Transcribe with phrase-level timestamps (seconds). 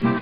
[0.00, 0.12] Ja,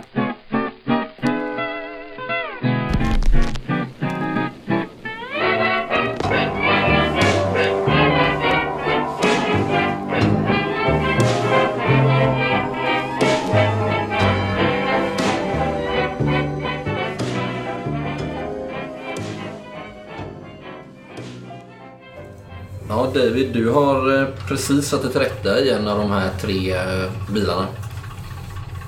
[23.15, 27.11] David, du har eh, precis satt till rätta i en av de här tre eh,
[27.33, 27.67] bilarna.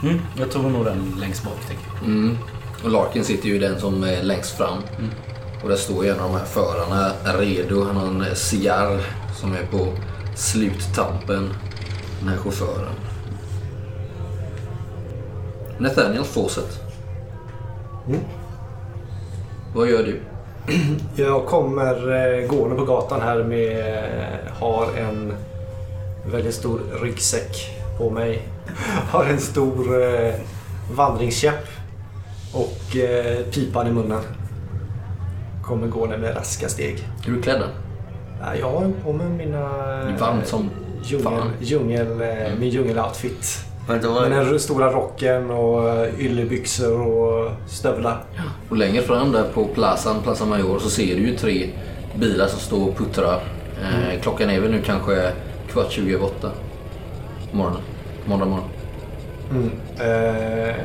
[0.03, 2.05] Mm, jag tog nog den längst bak, tänker jag.
[2.09, 2.39] Mm.
[2.85, 4.79] Och Larkin sitter ju i den som är längst fram.
[5.63, 7.85] Och där står ju en av de här förarna redo.
[7.85, 9.01] Han har en eh, cigarr
[9.35, 9.87] som är på
[10.35, 11.51] sluttampen.
[12.21, 12.93] Den här chauffören.
[15.79, 16.81] Nathaniel Fawcett.
[19.75, 20.21] Vad gör du?
[21.23, 23.79] Jag kommer eh, gående på gatan här med...
[23.79, 25.33] eh, Har en
[26.27, 28.43] väldigt stor ryggsäck på mig.
[29.11, 30.35] Har en stor eh,
[30.93, 31.67] vandringskäpp.
[32.53, 34.21] Och eh, pipan i munnen.
[35.63, 37.09] Kommer gående med raska steg.
[37.27, 37.63] Är du klädd?
[38.41, 39.59] Ja, Jag har på mig mina...
[39.87, 40.71] Det är varmt som
[41.03, 41.51] djungel, fan.
[41.61, 43.59] djungel, eh, Min djungeloutfit.
[43.89, 48.25] Med den stora rocken och eh, yllebyxor och stövlar.
[48.69, 51.71] Och längre fram där på Plazan, Plaza Major, så ser du ju tre
[52.19, 53.41] bilar som står och puttrar.
[53.83, 55.33] Eh, klockan är väl nu kanske
[55.73, 56.51] kvart 20 över åtta.
[57.51, 57.81] på Morgonen.
[58.27, 58.69] Måndag morgon.
[59.51, 59.71] Mm.
[59.99, 60.77] Eh,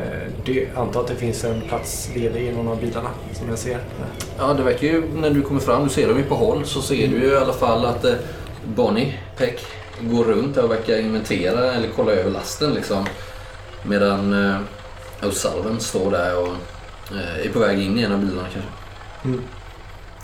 [0.45, 3.79] det, antar att det finns en plats ledig i någon av bilarna som jag ser.
[4.37, 6.81] Ja, det verkar ju när du kommer fram, du ser dem ju på håll, så
[6.81, 8.13] ser du ju i alla fall att eh,
[8.65, 9.65] Bonnie Peck
[10.01, 13.05] går runt och verkar inventera eller kolla över lasten liksom.
[13.83, 14.59] Medan eh,
[15.21, 16.53] O'Sullivan står där och
[17.15, 19.41] eh, är på väg in i en av bilarna kanske.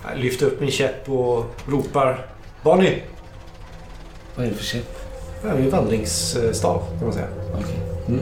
[0.10, 2.26] Jag lyfter upp min käpp och ropar
[2.64, 3.04] Bonnie!
[4.36, 5.06] Vad är det för käpp?
[5.43, 7.27] Är min vandringsstav kan man säga.
[7.53, 8.19] Okej.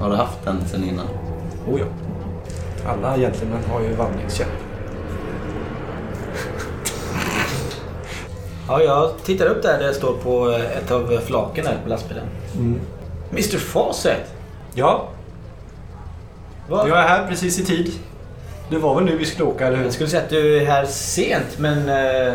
[0.00, 1.06] Har du haft den sen innan?
[1.68, 1.86] Oh ja.
[2.88, 4.48] Alla gentlemän har ju vandringskäpp.
[8.68, 12.24] Ja, jag tittar upp där det står på ett av flaken här på lastbilen.
[13.30, 14.34] Mr Fawcett!
[14.74, 15.08] Ja,
[16.68, 16.88] Vad?
[16.88, 17.92] jag är här precis i tid.
[18.70, 19.84] Det var väl nu vi skulle åka, eller hur?
[19.84, 22.34] Jag skulle säga att du är här sent, men eh,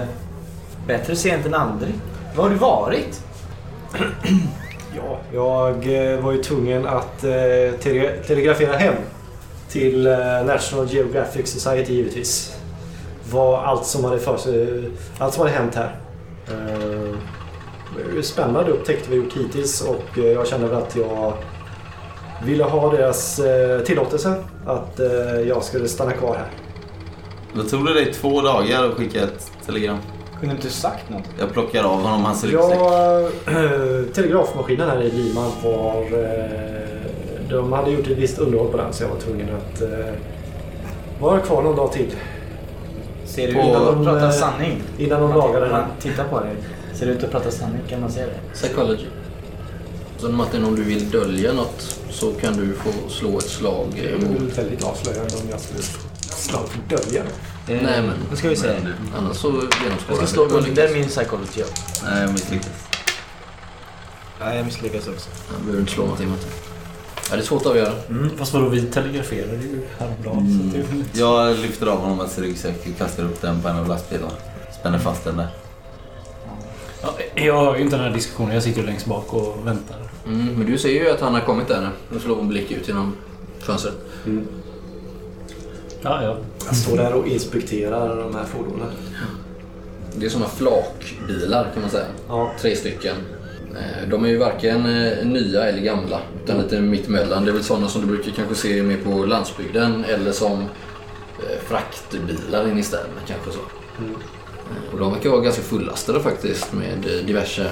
[0.88, 1.94] bättre sent än aldrig.
[2.36, 3.22] Var har du varit?
[4.96, 5.76] Ja, jag
[6.14, 7.30] eh, var ju tvungen att eh,
[7.80, 8.94] tele- telegrafera hem
[9.70, 12.56] till eh, National Geographic Society givetvis.
[13.32, 15.96] Vad allt som hade, för sig, allt som hade hänt här.
[17.98, 21.34] Det var spännande upptäckter vi gjort hittills och jag kände väl att jag
[22.46, 23.40] ville ha deras
[23.86, 25.00] tillåtelse att
[25.48, 26.48] jag skulle stanna kvar här.
[27.54, 29.98] Då tog det dig två dagar att skicka ett telegram.
[30.40, 31.24] Kunde inte sagt något?
[31.40, 32.78] Jag plockar av honom hans ryggsäck.
[32.80, 33.30] Ja,
[34.14, 36.02] telegrafmaskinen här i Lima var...
[36.02, 40.14] eh, De hade gjort ett visst underhåll på den så jag var tvungen att eh,
[41.20, 42.12] vara kvar någon dag till.
[43.26, 44.82] Ser du På- ut att prata eh, sanning?
[44.98, 45.72] Innan de lagade den.
[45.72, 46.56] Man tittar på dig.
[46.94, 47.82] Ser du ut att prata sanning?
[47.90, 48.54] Kan man säga det?
[48.54, 49.06] Psychology.
[50.18, 54.26] Så Martin, om du vill dölja något så kan du få slå ett slag Det
[54.26, 55.82] väl väldigt avslöjande om jag skulle
[56.20, 57.30] slå för dölja det.
[57.69, 58.75] Nej men, Då ska vi se.
[59.18, 60.50] annars så Jag genomskådar ska du.
[60.50, 61.63] slå under min psychology.
[62.03, 62.84] Nej, jag misslyckades.
[64.40, 65.30] Ja, jag misslyckas också.
[65.53, 66.50] Jag behöver inte slå någonting Martin.
[67.30, 67.94] Ja, det är svårt att avgöra.
[68.09, 70.38] Mm, fast vadå, vi telegraferade ju häromdagen.
[70.38, 70.69] Mm.
[70.72, 70.78] Så
[71.13, 71.22] det är.
[71.22, 74.31] Jag lyfter av honom hans ryggsäck och kastar upp den på en av lastbilarna.
[74.80, 75.47] Spänner fast den där.
[77.01, 78.53] Ja, jag har ju inte den här diskussionen.
[78.53, 79.97] Jag sitter längst bak och väntar.
[80.25, 81.90] Mm, men du ser ju att han har kommit där nu.
[82.13, 83.16] Du slår en blick ut genom
[83.59, 83.96] fönstret.
[86.02, 86.38] Ja, ja.
[86.66, 88.88] Jag står där och inspekterar de här fordonen.
[90.16, 92.06] Det är såna flakbilar kan man säga.
[92.28, 92.52] Ja.
[92.62, 93.16] Tre stycken.
[93.76, 97.46] Eh, De är ju varken eh, nya eller gamla, utan lite mittemellan.
[97.46, 100.60] Det är väl sådana som du brukar kanske se mer på landsbygden eller som
[101.40, 103.60] eh, fraktbilar in i städerna kanske så.
[103.60, 107.72] Eh, Och de verkar vara ganska fullastade faktiskt med diverse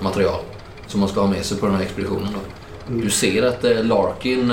[0.00, 0.40] material
[0.86, 2.28] som man ska ha med sig på den här expeditionen.
[2.34, 2.94] Då.
[3.02, 4.52] Du ser att Larkin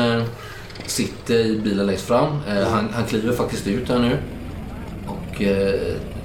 [0.92, 2.28] sitter i bilen längst fram.
[2.50, 4.18] Eh, Han, han kliver faktiskt ut här nu.
[5.08, 5.74] Och eh,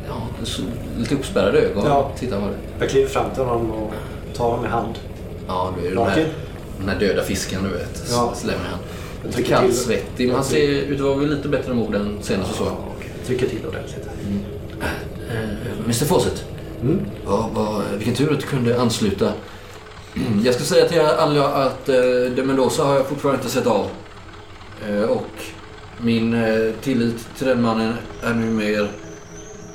[0.09, 0.63] ja, så,
[0.99, 1.85] lite uppspärrade ögon.
[1.87, 2.11] Ja.
[2.19, 2.57] Tittar på det.
[2.81, 3.93] Jag kliver fram till honom och
[4.37, 4.95] tar honom i hand.
[5.47, 6.29] Ja, du är ju den här,
[6.79, 8.03] den här döda fisken du vet.
[8.11, 8.15] Ja.
[8.17, 8.35] Ja.
[8.35, 8.79] Slänger han.
[9.23, 9.67] Jag Lite trycker till.
[9.67, 12.65] kallsvettig, men han ser ut att vara lite bättre mod än senast så.
[12.65, 14.07] Okej, Trycker till ordentligt.
[15.31, 16.45] Eh, Mr Fawcett.
[16.83, 17.01] Mm.
[17.27, 19.33] Ja, vad, vilken tur att du kunde ansluta.
[20.17, 21.95] Mm, Jag ska säga till er alla att eh,
[22.37, 23.87] de Mendoza har jag fortfarande inte sett av.
[24.89, 25.27] Eh, och
[26.01, 28.91] min eh, tillit till den mannen är nu mer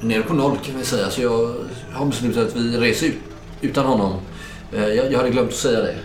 [0.02, 1.10] nere på noll kan vi säga.
[1.10, 1.54] Så jag
[1.94, 3.16] har beslutat att vi reser ut
[3.62, 4.13] utan honom.
[4.74, 5.96] Eh, jag, jag hade glömt att säga det.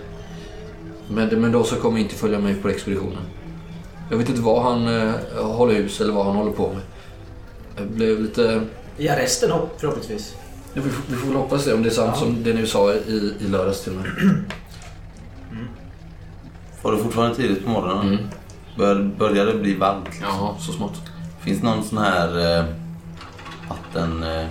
[1.08, 3.22] Men, men då så kommer jag inte följa med på expeditionen.
[4.10, 5.12] Jag vet inte vad han eh,
[5.42, 6.82] håller hus eller vad han håller på med.
[7.76, 8.62] Jag blev lite...
[8.96, 10.34] I arresten hopp- förhoppningsvis.
[10.74, 12.20] Ja, vi, får, vi får väl hoppas det om det är sant Ja.
[12.20, 14.04] som det ni sa i, i lördags till mig.
[16.82, 18.06] Var det fortfarande tidigt på morgonen?
[18.08, 18.24] Mm.
[18.76, 20.08] Bör, börjar det bli varmt?
[20.22, 21.00] Ja, så smått.
[21.40, 22.64] Finns det någon sån här eh,
[23.68, 24.22] vatten...
[24.22, 24.46] Eh,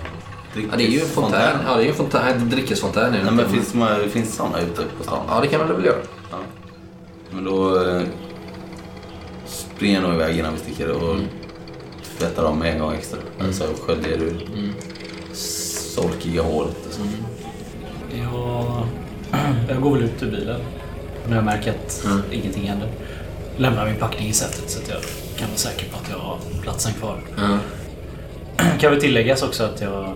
[0.54, 1.58] Ja, det är ju en fontän.
[1.66, 2.28] Ja, det är ju en fontän.
[2.28, 5.24] En drickesfontän Nej, men finns, det- finns såna ute på stan?
[5.28, 5.96] Ja, det kan man väl göra.
[6.30, 6.36] Ja.
[7.30, 8.02] Men då eh,
[9.46, 11.16] springer jag nog iväg innan vi sticker och
[12.18, 13.18] tvättar dem en gång extra.
[13.40, 14.46] Alltså sköljer ur
[15.94, 16.86] solkiga håret.
[16.88, 17.00] Och så.
[18.16, 18.86] Jag,
[19.68, 20.60] jag går väl ut ur bilen
[21.28, 22.20] när jag märker att Mm.
[22.30, 22.88] ingenting händer.
[23.60, 24.98] Lämnar min packning i sätet så att jag
[25.38, 27.20] kan vara säker på att jag har platsen kvar.
[27.36, 27.58] Ja.
[28.80, 30.14] Kan väl tilläggas också att jag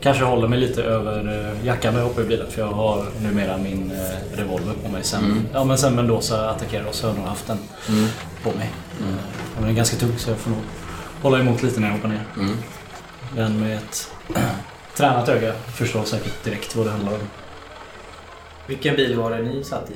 [0.00, 3.06] kanske håller mig lite över eh, jackan när jag hoppar i bilen för jag har
[3.22, 5.42] numera min eh, revolver på mig sen, Mm.
[5.52, 8.08] ja, men sen Mendoza attackerade oss så har jag nog haft den Mm.
[8.42, 8.70] på mig.
[9.00, 9.14] Mm.
[9.58, 10.60] Den är ganska tung så jag får nog
[11.22, 12.24] hålla emot lite när jag hoppar ner.
[12.36, 12.56] Mm.
[13.36, 14.10] Den med ett
[14.96, 17.18] tränat öga förstår säkert direkt vad det handlar om.
[18.66, 19.94] Vilken bil var det ni satt i?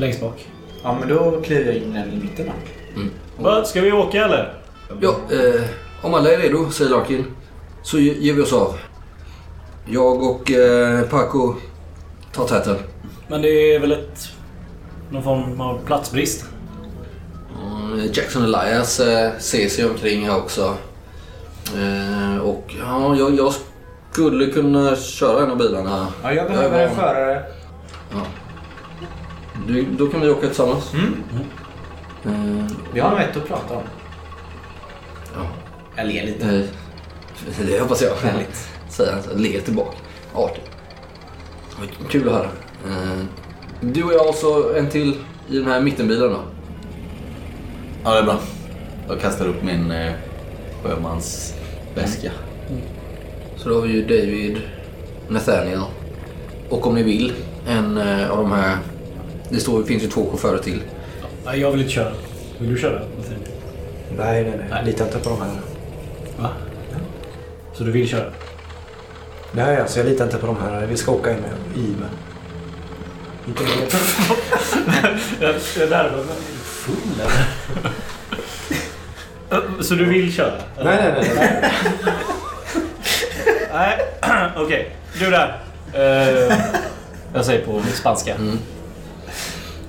[0.00, 0.46] Längst bak.
[0.82, 3.02] Ja, men då kliver jag in den i mitten då.
[3.42, 4.54] Vad, ska vi åka eller?
[5.00, 5.60] Ja, eh,
[6.02, 7.24] om alla är redo, säger Larkin,
[7.82, 8.78] så ge- ger vi oss av.
[9.86, 11.54] Jag och eh, Paco
[12.32, 12.76] tar täten.
[13.28, 14.28] Men det är väl ett...
[15.10, 16.44] Någon form av platsbrist?
[17.62, 20.74] Mm, Jackson Elias eh, ser sig omkring här också.
[21.76, 23.52] Eh, och ja, jag, jag
[24.12, 26.06] skulle kunna köra en av bilarna.
[26.22, 27.42] Ja, jag behöver en förare.
[28.12, 28.20] Ja.
[29.66, 30.92] Du, då kan vi åka tillsammans.
[30.94, 31.14] Mm.
[32.24, 33.82] Eh, Vi har nog ett att prata om.
[35.34, 35.40] ja.
[35.96, 36.46] Jag ler lite.
[36.56, 38.14] Eh, Det hoppas jag.
[38.30, 38.68] Härligt.
[38.88, 39.34] Säger han så.
[39.36, 39.96] Ler tillbaka.
[40.34, 40.62] Artig.
[41.78, 42.48] Vad Kul att höra.
[42.88, 43.24] Eh,
[43.80, 45.16] Du och jag och så en till
[45.50, 46.40] i den här mittenbilen då.
[48.04, 48.38] Ja, det är bra.
[49.08, 50.12] Jag kastar upp min eh,
[50.82, 52.30] sjömansväska.
[53.56, 54.58] Så då har vi ju David,
[55.28, 55.80] Nathaniel
[56.68, 57.32] och om ni vill
[57.66, 58.76] en eh, av de här.
[59.50, 60.82] Det står, finns ju två chaufförer till.
[61.44, 62.12] Nej, jag vill inte köra.
[62.58, 63.00] Vill du köra?
[64.16, 64.84] Nej, nej, nej.
[64.84, 65.50] Litar inte på de här.
[66.38, 66.48] Va?
[67.74, 68.30] Så du vill köra?
[69.52, 70.86] Nej, alltså jag litar inte på de här.
[70.86, 71.50] Vi ska åka in med
[71.84, 72.08] i med.
[73.48, 73.70] Inte mer.
[75.40, 76.24] Jag, jag där var
[76.62, 77.48] full eller?
[79.82, 80.52] Så du vill köra?
[80.76, 81.72] nej, nej, nej, nej.
[83.72, 83.98] Nej,
[84.56, 84.96] okej.
[85.18, 85.60] Du där.
[85.92, 86.56] Eh,
[87.34, 88.34] jag säger på spanska.
[88.34, 88.58] Mm.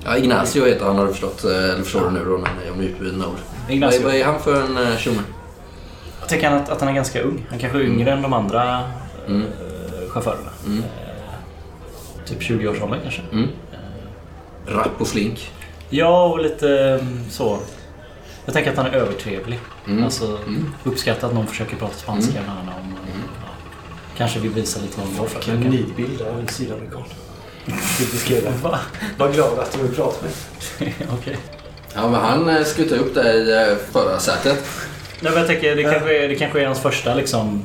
[0.04, 1.44] Ja, Ignacio heter han har du förstått.
[1.44, 3.36] eh, Eller förstår du nu då när jag är utbildna ord.
[3.68, 4.04] Ignacio.
[4.04, 5.22] vad är han för en uh, tjomme?
[6.20, 7.46] Jag tycker att, att han är ganska ung.
[7.50, 8.82] Han kanske är yngre än de andra
[9.28, 9.42] Mm.
[9.42, 10.50] eh, chaufförerna.
[10.66, 10.78] Mm.
[10.78, 13.22] Eh, typ 20-årsåldern kanske.
[13.32, 13.48] Mm.
[14.66, 15.50] Rapp och flink.
[15.90, 17.58] Ja, och lite mm, så.
[18.44, 19.58] Jag tänker att han är övertrevlig.
[19.86, 20.04] Mm.
[20.04, 20.72] Alltså, Mm.
[20.84, 22.44] uppskattar att någon försöker prata spanska Mm.
[22.46, 22.74] med honom.
[23.06, 23.48] Ja.
[24.16, 25.52] Kanske vill visa lite vad han går för.
[25.52, 27.02] Vilken nidbild av en sydamerikan.
[28.12, 28.52] Beskriver.
[28.62, 28.78] Va?
[29.18, 31.36] Var glad att du vill prata med Okej.
[31.94, 34.64] Ja, men han eh, skuttar upp där i eh, förarsätet.
[35.20, 37.62] Nej, men jag tänker, det, kanske är, det kanske är hans första liksom,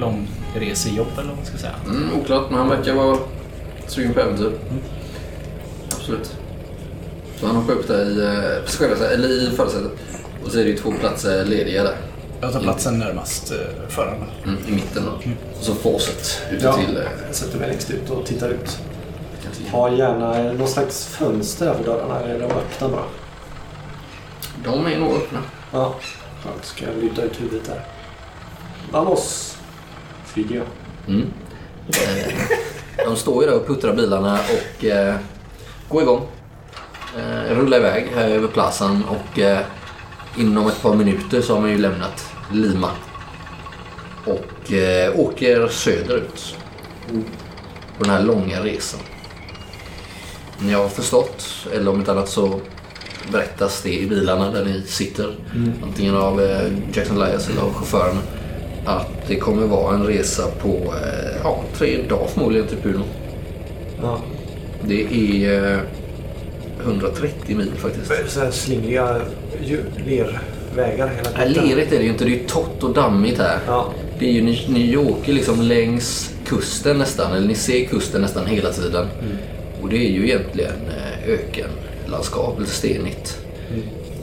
[0.00, 1.74] långresejobb eller vad man ska säga.
[1.86, 3.18] Mm, oklart, men han verkar vara
[3.86, 4.46] sugen på äventyr.
[4.46, 4.82] Mm.
[5.92, 6.36] Absolut.
[7.40, 9.92] Så han hoppar upp där i, eh, passagerarsätet, eller i förarsätet.
[10.44, 11.96] Och så är det ju två platser lediga där.
[12.40, 13.52] Jag tar platsen närmast
[13.88, 14.24] föraren.
[14.44, 15.30] Mm, I mitten då.
[15.58, 16.72] Och så fåset ute Ja.
[16.72, 16.98] till...
[17.26, 18.78] Jag sätter mig längst ut och tittar ut.
[19.70, 22.20] Ha gärna någon slags fönster där för dörrarna.
[22.20, 23.04] Eller är de öppna bara?
[24.64, 25.38] De är nog öppna.
[25.72, 25.94] Ja.
[26.44, 26.64] Skönt.
[26.64, 27.80] Ska jag luta ut huvudet där.
[28.90, 29.56] Vamos!
[30.24, 30.66] Flyger jag.
[31.08, 31.32] Mm.
[31.88, 32.34] Eh,
[33.06, 34.38] De står ju där och puttrar bilarna
[34.78, 35.14] och eh,
[35.88, 36.26] går igång.
[37.18, 39.58] Eh, rullar iväg här över plazan och eh,
[40.36, 42.90] inom ett par minuter så har man ju lämnat Lima.
[44.24, 46.56] Och eh, åker söderut.
[47.98, 49.00] På den här långa resan.
[50.66, 52.60] Ni har förstått, eller om inte annat så
[53.32, 55.34] berättas det i bilarna där ni sitter.
[55.82, 56.60] Antingen av eh,
[56.94, 58.16] Jackson Elias eller av chauffören.
[58.84, 63.04] Att det kommer vara en resa på eh, ja, tre dagar förmodligen till Puno.
[64.02, 64.20] Ja.
[64.84, 65.78] Det är eh,
[66.84, 68.32] 130 mil faktiskt.
[68.32, 69.16] Så här slingriga
[70.06, 71.68] lervägar hela Nej, tiden.
[71.68, 72.24] lerigt är det ju inte.
[72.24, 73.58] Det är ju torrt och dammigt här.
[73.66, 73.86] Ja.
[74.18, 78.46] Det är ju, ni, ni åker liksom längs kusten nästan, eller ni ser kusten nästan
[78.46, 79.06] hela tiden.
[79.12, 79.51] Och
[79.92, 83.38] det är ju egentligen eh, ökenlandskap, lite stenigt.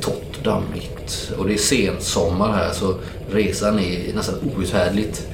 [0.02, 1.32] Torrt och dammigt.
[1.38, 2.96] Och det är sensommar här så
[3.32, 5.28] resan är nästan outhärdligt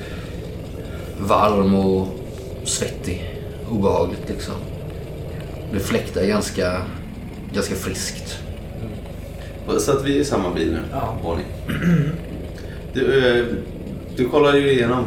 [1.19, 2.07] varm och
[2.63, 3.41] svettig.
[3.69, 4.53] Obehagligt liksom.
[5.73, 6.81] Det fläktar ganska,
[7.53, 8.39] ganska friskt.
[9.79, 11.17] Så att vi är i samma bil nu, Ja.
[11.23, 11.45] Bonnie.
[12.93, 13.45] Du, eh,
[14.15, 15.05] du kollade ju igenom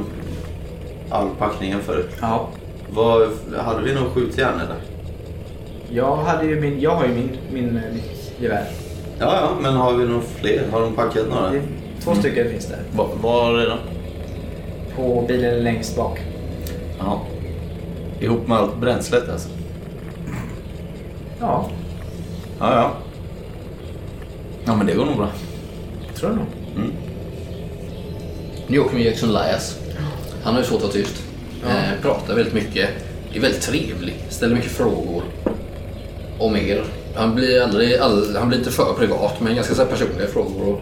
[1.10, 2.10] all packningen förut.
[2.20, 2.48] Ja.
[2.90, 4.97] Vad, hade vi något skjutjärn eller?
[5.92, 8.64] Jag, hade ju min, jag har ju min, min, eh, mitt gevär.
[9.18, 10.62] Ja, ja, men har vi några fler?
[10.72, 11.50] Har de packat några?
[11.50, 11.62] Det
[12.00, 12.78] två stycken finns där.
[12.96, 13.78] Var, var är de?
[14.96, 16.20] På bilen längst bak.
[16.98, 17.22] Ja.
[18.20, 19.48] Ihop med allt bränslet alltså?
[21.40, 21.70] Ja,
[22.60, 22.92] Ja, ja.
[24.64, 25.28] Ja, men det går nog bra.
[26.14, 26.46] tror jag nog.
[26.76, 26.92] Mm.
[28.66, 29.78] Nu åker med Jackson Elias.
[30.42, 31.22] Han har ju svårt att vara tyst.
[31.68, 32.88] Eh, pratar väldigt mycket.
[33.34, 34.14] Är väldigt trevlig.
[34.28, 35.22] Ställer mycket frågor.
[36.38, 36.84] Om er.
[37.14, 40.68] Han blir, aldrig, all, han blir inte för privat men ganska så här personliga frågor.
[40.68, 40.80] Och,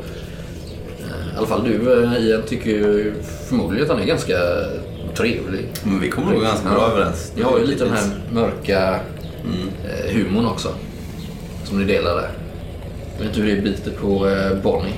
[1.01, 3.15] eh, I alla fall du eh, Ian tycker ju
[3.49, 4.39] förmodligen att han är ganska
[5.17, 5.69] trevlig.
[5.85, 7.33] Men vi kommer nog ganska bra överens.
[7.37, 9.01] Ni har ju lite den här mörka
[9.45, 9.69] Mm.
[9.89, 10.69] eh, humorn också.
[11.65, 12.31] Som ni delar där.
[13.17, 14.93] Jag vet inte hur det biter på eh, Bonnie.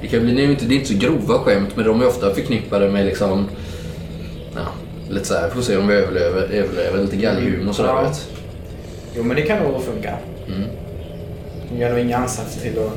[0.00, 2.06] Det, kan bli, det, är inte, det är inte så grova skämt men de är
[2.06, 3.48] ofta förknippade med liksom...
[4.54, 4.66] Ja,
[5.10, 8.02] lite såhär, får se om vi överlever, överlever lite galghumor och sådär Ja.
[8.02, 8.28] vet.
[9.16, 10.14] Jo, men det kan nog funka.
[10.48, 10.68] Mm.
[11.70, 12.92] Jag gör nog inga ansatser till att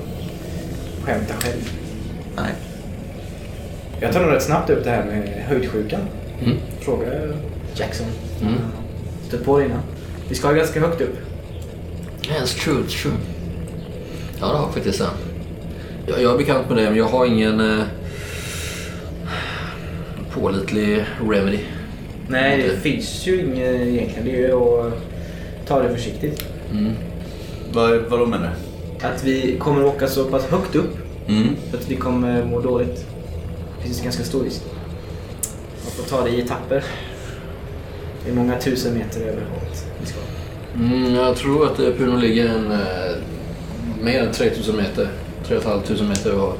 [1.03, 1.71] skämta själv.
[2.35, 2.51] Nej.
[3.99, 6.01] Jag tar nog rätt snabbt upp det här med höjdsjukan.
[6.43, 6.57] Mm.
[6.79, 7.05] Fråga
[7.75, 8.07] Jackson.
[8.41, 8.53] Mm.
[9.27, 9.81] Stött på det innan.
[10.29, 11.15] Vi ska ganska högt upp.
[12.21, 13.13] It's true, it's true.
[14.39, 15.09] Ja, det har jag faktiskt det.
[16.07, 17.83] Jag, jag är bekant med det men jag har ingen eh,
[20.33, 21.59] pålitlig remedy.
[22.27, 24.25] Nej, det finns ju inget egentligen.
[24.25, 24.93] Det är ju att
[25.69, 26.45] ta det försiktigt.
[26.71, 26.93] Mm.
[27.73, 28.53] Vad, vad då menar
[29.01, 30.97] Att vi kommer åka så pass högt upp
[31.27, 31.33] du?
[31.33, 31.55] Mm.
[31.73, 33.05] att vi kommer må dåligt.
[33.77, 34.61] Det finns ganska stor risk.
[35.83, 36.83] Man får ta det i etapper.
[38.23, 40.19] Det är många tusen meter över havet vi ska.
[40.75, 43.15] Mm, jag tror att Puno ligger en, eh,
[44.01, 45.09] mer än 3000 meter.
[45.47, 46.59] 3 500 meter över havet.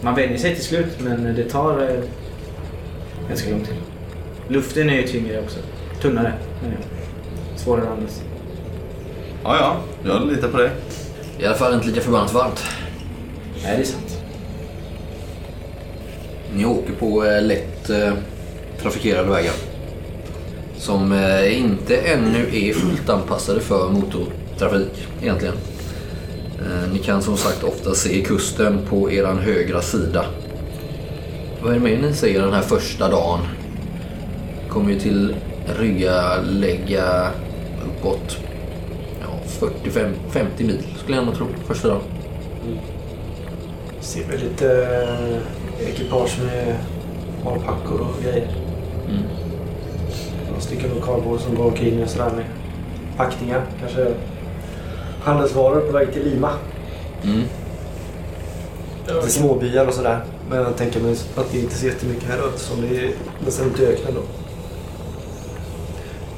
[0.00, 2.00] Man vänjer sig till slut men det tar eh,
[3.28, 3.76] ganska lång tid.
[4.48, 5.58] Luften är ju tyngre också.
[6.02, 6.32] Tunnare
[6.62, 6.93] jag.
[7.64, 8.22] Svårare att andas.
[9.44, 9.76] Ja, ja.
[10.04, 10.70] Jag litar på dig.
[11.38, 12.64] I alla fall inte lika förbannat varmt.
[13.62, 14.18] Nej, det är sant.
[16.56, 18.12] Ni åker på eh, lätt eh,
[18.82, 19.52] trafikerade vägar.
[20.76, 25.54] Som eh, inte ännu är fullt anpassade för motortrafik egentligen.
[26.92, 30.24] Ni kan som sagt ofta se kusten på eran högra sida.
[31.62, 33.40] Vad är det mer ni ser den här första dagen?
[34.68, 35.34] Kommer ju till
[35.78, 37.30] rygga lägga
[37.86, 38.36] uppåt
[39.20, 39.66] ja,
[40.32, 42.02] 45-50 mil skulle jag nog tro första dagen.
[44.00, 44.86] Ser väl lite
[45.80, 46.76] eh, ekipage med
[47.46, 48.48] alpackor och grejer.
[49.08, 49.22] Mm.
[50.48, 52.44] Några stycken lokalbor som går omkring och sådär med
[53.16, 53.62] packningar.
[53.80, 54.14] Kanske
[55.22, 56.50] handelsvaror på väg till Lima.
[57.24, 57.42] Mm.
[59.06, 60.20] Lite småbyar och sådär.
[60.50, 63.10] Men jag tänker mig att det inte ser jättemycket här ute som det är
[63.44, 64.20] nästan ute i öknen då.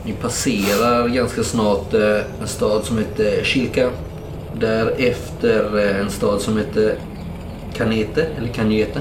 [0.06, 3.90] Ni passerar ganska snart eh, en stad som heter Chilca.
[4.60, 6.94] Därefter eh, en stad som heter
[7.74, 9.00] Canete, eller Canete.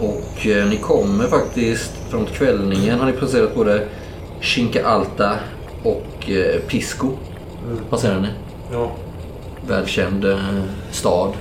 [0.00, 3.86] Och eh, ni kommer faktiskt framåt kvällningen har ni passerat både
[4.40, 5.36] Chinca Alta
[5.82, 6.30] och
[6.68, 7.10] Pisco.
[7.90, 8.28] Passerar ni.
[8.72, 8.92] Ja.
[9.68, 10.26] Välkänd
[10.90, 11.32] stad.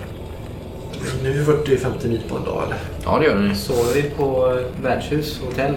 [1.24, 2.78] Nu är 40-50 mil på en dag eller?
[3.04, 3.56] Ja, det gör ni.
[3.56, 5.74] Sover vi på värdshus, hotell?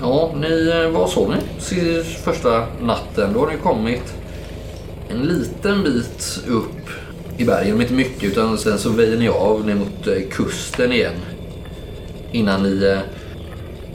[0.00, 3.32] Ja, ni, eh, vad sov ni första natten?
[3.32, 4.14] Då har ni kommit
[5.10, 6.90] en liten bit upp
[7.38, 8.24] i bergen, men inte mycket.
[8.24, 11.12] Utan sen så väjer ni av ner mot eh, kusten igen.
[12.32, 12.98] Innan ni eh,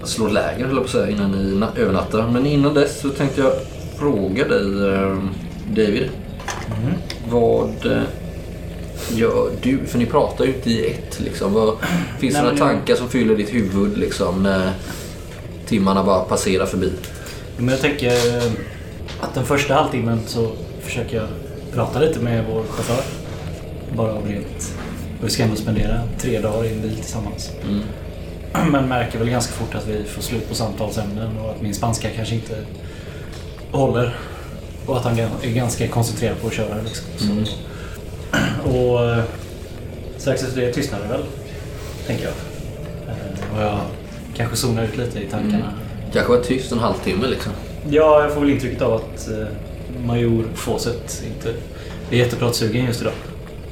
[0.04, 2.28] slår läger, höll jag på att säga, innan ni na- övernattar.
[2.28, 3.54] Men innan dess så tänkte jag
[4.00, 4.64] fråga dig,
[5.70, 6.10] David.
[7.30, 8.02] Vad eh,
[9.10, 9.78] gör du?
[9.86, 11.20] För ni pratar ju inte i ett.
[11.20, 11.54] Liksom.
[11.54, 11.76] Vad,
[12.20, 14.72] finns det några tankar som fyller ditt huvud liksom, när
[15.72, 16.92] timmarna bara passerar förbi?
[17.58, 18.52] Men jag tänker eh,
[19.22, 20.52] att den första halvtimmen så
[20.82, 21.28] försöker jag
[21.74, 23.04] prata lite med vår chaufför.
[23.96, 24.74] Bara av rent...
[25.24, 27.52] Vi ska ändå spendera tre dagar i en bil tillsammans.
[27.64, 27.82] Mm.
[28.72, 32.10] Men märker väl ganska fort att vi får slut på samtalsämnen och att min spanska
[32.16, 32.56] kanske inte
[33.72, 34.16] håller.
[34.86, 36.76] Och att han är ganska koncentrerad på att köra.
[36.82, 37.32] Liksom.
[37.32, 37.46] Mm.
[38.76, 39.24] och eh,
[40.18, 41.24] strax efter det tystnar det väl,
[42.08, 42.34] tänker jag.
[43.08, 43.80] Eh, Och jag
[44.42, 45.56] kanske zonar ut lite i tankarna.
[45.56, 46.12] Mm.
[46.14, 47.52] Kanske var tyst en halvtimme liksom.
[47.90, 49.48] Ja, jag får väl intrycket av att eh,
[50.06, 51.54] Major Fawcett inte
[52.12, 53.14] är jättepratsugen just idag.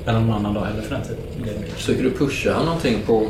[0.06, 1.64] Eller någon annan dag heller för den tiden.
[1.76, 3.28] Försöker du pusha han någonting på...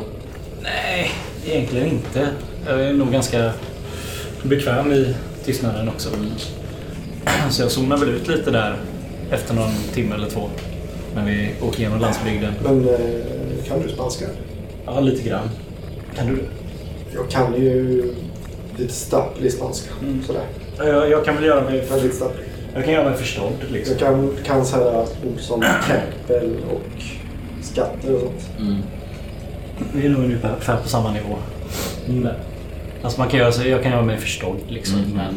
[0.62, 1.10] Nej,
[1.46, 2.28] egentligen inte.
[2.66, 3.52] Jag är nog ganska
[4.42, 6.08] bekväm i tystnaden också.
[7.50, 8.76] Så jag zonar väl ut lite där
[9.30, 10.48] efter någon timme eller två.
[11.14, 12.52] När vi åker igenom landsbygden.
[12.64, 12.94] Men eh,
[13.68, 14.24] kan du spanska?
[14.86, 15.50] Ja, lite grann.
[16.16, 16.59] Kan du det?
[17.14, 18.04] Jag kan ju
[18.76, 19.90] lite stapplig spanska.
[20.02, 20.22] Mm.
[20.22, 20.44] Sådär.
[20.78, 22.44] Jag, jag kan väl göra mig, Väldigt stapplig.
[22.74, 23.96] jag kan göra mig förstådd liksom.
[23.98, 27.02] Jag kan, kan säga ord som tempel och
[27.62, 28.50] skatter och sånt.
[28.58, 28.76] Mm.
[29.92, 31.36] Vi är nog ungefär på samma nivå.
[32.08, 32.28] Men,
[33.02, 34.98] alltså man kan göra sig, jag kan göra mig förstådd liksom.
[34.98, 35.16] Mm.
[35.16, 35.34] Men,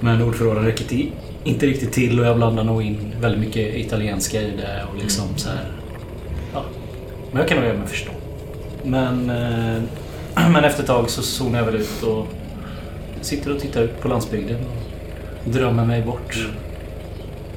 [0.00, 1.12] men ordförråden räcker till,
[1.44, 5.24] inte riktigt till och jag blandar nog in väldigt mycket italienska i det och liksom
[5.36, 5.72] så här.
[6.54, 6.62] Ja.
[7.30, 8.14] Men jag kan nog göra mig förstådd.
[8.82, 9.82] Men, eh,
[10.52, 12.26] men efter ett tag så zonar jag väl ut och
[13.20, 14.58] sitter och tittar ut på landsbygden
[15.44, 16.36] och drömmer mig bort.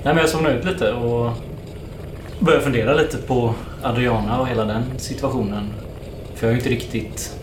[0.03, 1.31] Nej men jag zonar ut lite och
[2.39, 5.73] börjar fundera lite på Adriana och hela den situationen.
[6.35, 7.39] För jag har ju inte riktigt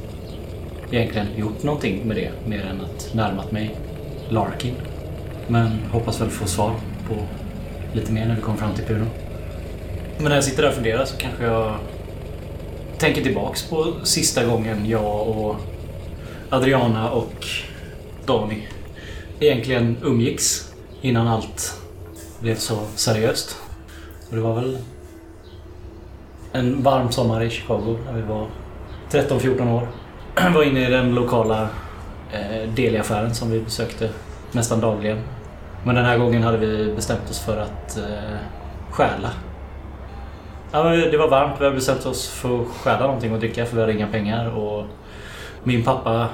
[0.91, 3.77] egentligen gjort någonting med det mer än att närmat mig
[4.29, 4.75] Larkin.
[5.47, 6.75] Men hoppas väl få svar
[7.09, 7.15] på
[7.93, 9.07] lite mer när vi kommer fram till Puno.
[10.19, 11.75] Men när jag sitter där och funderar så kanske jag
[12.99, 15.57] tänker tillbaks på sista gången jag och
[16.51, 17.47] Adriana och
[18.27, 18.69] Dani
[19.41, 21.81] egentligen umgicks innan allt
[22.41, 23.57] blev så seriöst.
[24.31, 24.79] Och det var väl
[26.53, 28.47] en varm sommar i Chicago när vi var
[29.11, 29.89] 13-14 år.
[30.55, 31.69] var inne i den lokala
[32.33, 34.11] eh, deliaffären som vi besökte
[34.53, 35.19] nästan dagligen.
[35.85, 38.37] Men den här gången hade vi bestämt oss för att eh,
[38.91, 39.31] stjäla.
[40.77, 41.55] Ja, det var varmt.
[41.59, 44.59] Vi hade bestämt oss för att stjäla någonting att dricka för vi hade inga pengar.
[44.59, 44.85] Och
[45.65, 46.29] min pappa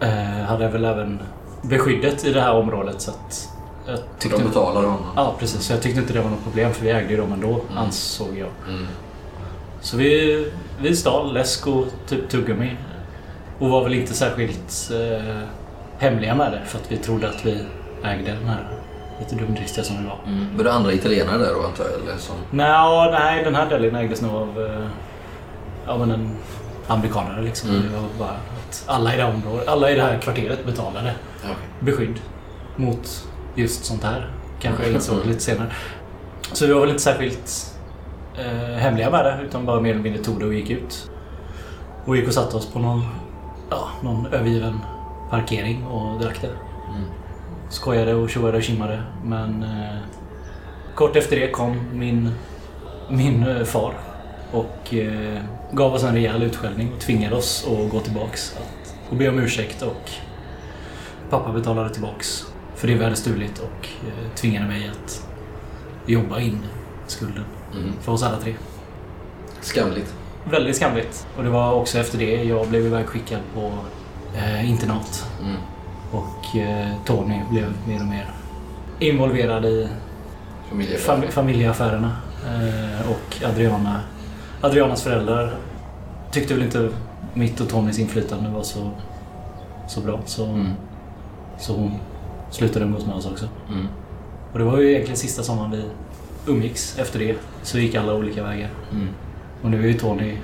[0.00, 1.18] eh, hade väl även
[1.62, 3.48] beskyddet i det här området så att
[3.86, 4.38] jag tyckte...
[4.38, 5.06] De betalar honom.
[5.16, 5.62] Ja, precis.
[5.62, 8.38] Så jag tyckte inte det var något problem för vi ägde ju dem ändå, ansåg
[8.38, 8.74] jag.
[8.74, 8.86] Mm.
[9.80, 10.46] Så vi,
[10.80, 12.76] vi stal läsk och typ tuggummi.
[13.58, 15.38] Och var väl inte särskilt eh,
[15.98, 17.64] hemliga med det för att vi trodde att vi
[18.04, 18.81] ägde den här
[19.22, 20.18] lite dumdristiga som vi var.
[20.26, 20.56] Mm.
[20.56, 21.92] Var det andra italienare där då antar jag?
[21.92, 22.36] Eller som...
[22.50, 24.86] Nå, nej, den här delen ägdes nog av eh,
[25.86, 26.36] ja, men en
[26.86, 27.70] amerikanare liksom.
[27.70, 27.82] Mm.
[27.82, 28.36] Det var bara
[28.68, 31.56] att alla i det området, alla i det här kvarteret betalade okej.
[31.80, 32.20] beskydd
[32.76, 34.30] mot just sånt här.
[34.60, 35.72] Kanske jag insåg lite senare.
[36.52, 37.76] Så vi var väl inte särskilt
[38.38, 41.10] eh, hemliga med det utan bara mer eller mindre tog det och gick ut.
[42.04, 43.06] Och gick och satte oss på någon,
[43.70, 44.78] ja, någon övergiven
[45.30, 46.46] parkering och drack det.
[46.46, 47.04] Mm.
[47.72, 49.98] Skojade och tjoade och kimmade men eh,
[50.94, 52.30] kort efter det kom min,
[53.10, 53.94] min eh, far
[54.52, 55.40] och eh,
[55.72, 59.38] gav oss en rejäl utskällning och tvingade oss att gå tillbaks att, och be om
[59.38, 60.10] ursäkt och
[61.30, 65.28] pappa betalade tillbaks för det vi hade stulit och eh, tvingade mig att
[66.06, 66.58] jobba in
[67.06, 67.44] skulden
[67.76, 67.92] Mm.
[68.00, 68.54] för oss alla tre.
[69.60, 70.14] Skamligt.
[70.50, 71.26] Väldigt skamligt.
[71.36, 73.72] Och det var också efter det jag blev ivägskickad på
[74.36, 75.26] eh, internat.
[75.42, 75.56] Mm.
[76.12, 78.30] Och eh, Tony blev mer och mer
[78.98, 79.88] involverad i
[81.30, 82.16] familjeaffärerna.
[82.46, 84.00] Eh, och Adriana,
[84.60, 85.54] Adrianas föräldrar
[86.30, 86.88] tyckte väl inte
[87.34, 88.90] mitt och Tonys inflytande var så,
[89.88, 90.20] så bra.
[90.24, 90.68] Så, Mm.
[91.58, 91.92] så hon
[92.50, 93.48] slutade umgås med oss också.
[93.68, 93.86] Mm.
[94.52, 95.82] Och det var ju egentligen sista sommaren vi
[96.52, 96.98] umgicks.
[96.98, 98.70] Efter det så gick alla olika vägar.
[98.92, 99.08] Mm.
[99.62, 100.36] Och nu är ju Tony...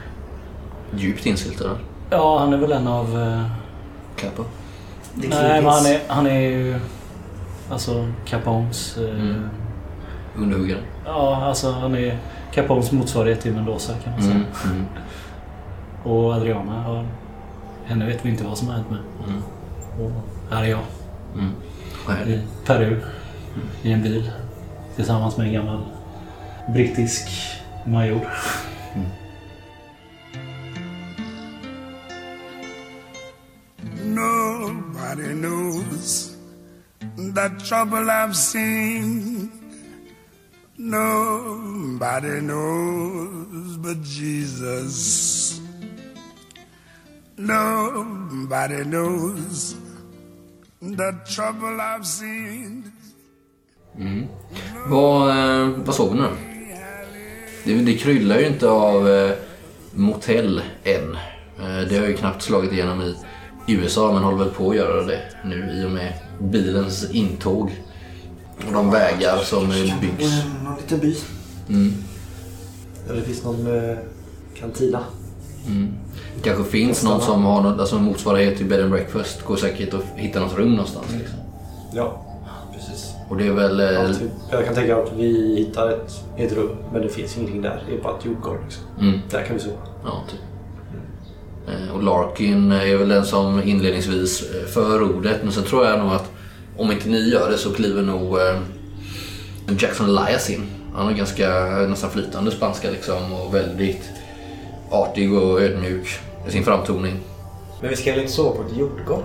[0.97, 1.79] Djupt insyltad.
[2.11, 3.23] Ja, han är väl en av...
[3.23, 3.45] Eh,
[4.17, 4.43] Kappa.
[5.15, 6.81] Nej, men han är, han är ju...
[7.71, 8.97] Alltså Capones...
[8.99, 9.49] Eh, Mm.
[10.37, 10.81] Underhuggare.
[11.07, 12.19] Ja, alltså han är
[12.55, 14.35] Capones motsvarighet till Mendoza kan man säga.
[14.35, 14.47] Mm.
[14.65, 14.85] Mm.
[16.05, 17.07] Och Adriana har...
[17.87, 18.99] Henne vet vi inte vad som har hänt med.
[19.29, 19.43] Mm.
[20.01, 20.11] Och
[20.55, 20.81] här är jag
[21.35, 21.53] Mm.
[22.09, 22.41] Är i?
[22.67, 23.01] Peru
[23.83, 24.31] i en bil
[24.97, 25.79] tillsammans med en gammal
[26.69, 27.29] brittisk
[27.85, 28.21] major.
[35.19, 36.37] Nobody knows
[37.17, 39.51] the trouble I've seen.
[40.79, 45.61] Nobody knows but Jesus.
[47.37, 49.75] Nobody knows
[50.81, 52.93] the trouble I've seen.
[53.97, 54.27] Mm.
[54.87, 56.31] Vad, eh, vad såg ni då?
[57.65, 59.37] Det, det kryllar ju inte av eh,
[59.93, 61.15] motell än.
[61.61, 63.17] Eh, det har ju knappt slagit igenom i
[63.75, 67.83] USA men håller väl på att göra det nu i och med bilens intåg.
[68.67, 69.69] Och de vägar som
[70.01, 70.33] byggs.
[70.65, 71.17] Någon liten by.
[71.69, 71.93] Mm.
[73.09, 73.97] Där det finns någon eh,
[74.59, 75.01] kantina.
[76.37, 79.43] Det kanske finns någon som har något, alltså motsvarighet till bed and breakfast.
[79.43, 81.07] Går säkert att hitta något rum någonstans.
[81.19, 81.39] Liksom.
[81.95, 82.25] Ja,
[82.75, 83.11] precis.
[83.29, 83.81] Och det är väl...
[83.81, 84.31] Eh, Ja, typ.
[84.51, 87.83] Jag kan tänka att vi hittar ett, ett rum, men det finns ingenting där.
[87.89, 88.59] Det är bara ett jordgolv.
[88.65, 88.85] Liksom.
[89.01, 89.77] mm, Där kan vi sova.
[90.05, 90.41] ja, typ.
[91.69, 95.37] Eh, Och Larkin är väl den som inledningsvis eh, för ordet.
[95.43, 96.31] Men sen tror jag nog att
[96.77, 98.57] om inte ni gör det så kliver nog eh,
[99.79, 100.67] Jackson Elias in.
[100.95, 101.49] Han har ganska
[101.89, 104.03] nästan flytande spanska liksom och väldigt
[104.91, 107.21] artig och ödmjuk i sin framtoning.
[107.81, 109.23] Men vi ska väl inte sova på ett jordgolv?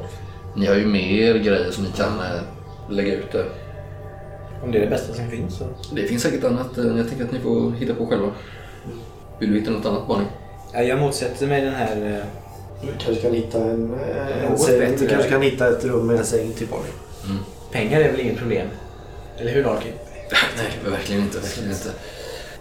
[0.56, 2.12] Ni har ju mer grejer som ni kan
[2.90, 3.46] lägga ut där.
[4.64, 5.66] Om det är det bästa som finns så...
[5.96, 6.68] Det finns säkert annat.
[6.76, 8.28] Jag tänker att ni får hitta på själva.
[9.40, 10.26] Vill du hitta något annat Bonnie?
[10.74, 11.96] Ja, jag motsätter mig den här...
[11.96, 12.26] eh,
[12.88, 14.80] Du kanske kan hitta en, eh, en säng.
[14.80, 14.96] bättre.
[14.98, 17.40] Du kanske kan hitta ett rum med en säng till Bonnie.
[17.72, 18.68] Pengar är väl inget problem?
[19.38, 19.94] Eller hur Larkin?
[20.58, 21.40] Nej, verkligen inte.
[21.40, 21.90] Verkligen inte.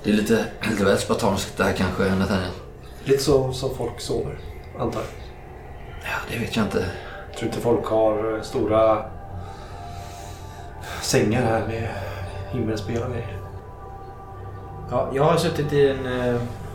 [0.04, 2.50] Det är lite, lite väl spartanskt det här kanske, Nathaniel.
[3.04, 4.38] Lite så som folk sover,
[4.78, 5.08] antar jag.
[6.02, 6.84] Ja, det vet jag inte.
[7.38, 9.04] Tror inte folk har eh, stora
[11.02, 11.88] sängar här med
[12.52, 13.22] himmelspelare i.
[14.90, 16.06] Ja, jag har suttit i en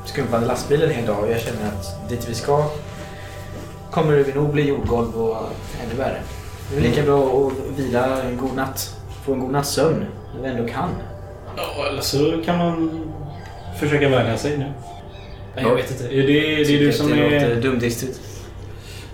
[0.07, 2.69] uh, skumpande lastbil en hel dag och jag känner att dit vi ska
[3.91, 5.37] kommer det nog bli jordgolv och
[5.85, 6.17] ännu värre.
[6.71, 8.95] Det är lika bra att vila en god natt.
[9.25, 10.89] Få en god natts sömn när vi ändå kan.
[11.57, 13.03] Ja, eller så kan man
[13.79, 14.65] försöka vänja sig nu.
[15.55, 16.03] Nej, jag vet inte.
[16.03, 16.25] Det, det,
[16.63, 17.61] det är du som det låter är...
[17.61, 18.19] dumdristigt.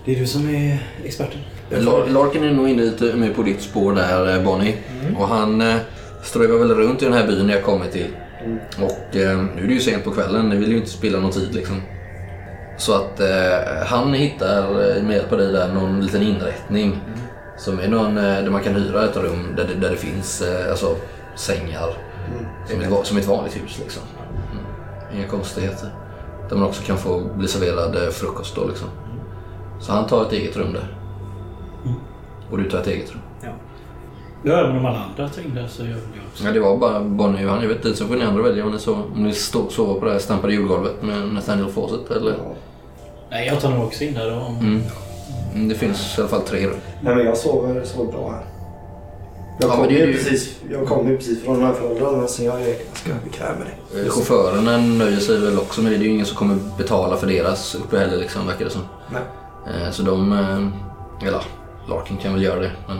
[0.06, 1.39] Det är du som är experten.
[1.69, 4.75] Lar- Larkin är nog inne lite mer på ditt spår där eh, Bonnie.
[5.19, 5.75] Och han eh,
[6.23, 8.08] strövar väl runt i den här byn jag kommer till.
[8.77, 11.32] Och eh, nu är det ju sent på kvällen, ni vill ju inte spilla någon
[11.32, 11.82] tid liksom.
[12.77, 16.99] Så att eh, han hittar eh, med hjälp av dig där någon liten inrättning.
[17.58, 20.41] Som är någon eh, där man kan hyra ett rum där det, där det finns
[20.41, 20.95] eh, alltså,
[21.36, 21.97] sängar.
[22.69, 24.03] Som, ett, som ett vanligt hus liksom.
[24.51, 24.65] Mm.
[25.15, 25.89] Inga konstigheter.
[26.49, 28.88] Där man också kan få bli serverad eh, frukost då liksom.
[29.79, 30.97] Så han tar ett eget rum där.
[32.51, 33.21] Och du tar ett eget rum.
[34.45, 35.23] Ja, men om alla andra
[35.56, 36.43] det så gör väl jag också.
[36.45, 37.62] Ja, det var bara Bonnie och Johan.
[37.62, 39.99] Jag vet inte, så får ni andra välja om ni, så, om ni stå, sover
[39.99, 42.36] på det här stampade jordgolvet med Nathaniel Fawcett eller...
[43.32, 44.36] Nej, jag tar nog också in där då.
[44.36, 44.82] Mm.
[45.53, 46.75] Mm, Det finns i alla fall tre rum.
[47.01, 48.43] Nej men jag sover, sover bra här.
[49.60, 52.43] Jag Ja, kom ju ju- precis, jag kom ju precis från de här förhållandena så
[52.43, 53.99] jag är ganska bekväm med det.
[54.01, 55.97] Eh, Chaufförerna nöjer sig väl också med det.
[55.97, 58.82] Det är ju ingen som kommer betala för deras uppehälle liksom, verkar det som.
[59.12, 59.21] Nej.
[59.86, 60.32] Eh, Så de...
[60.34, 61.41] eh, Eller
[61.89, 62.97] Larkin kan väl göra det, men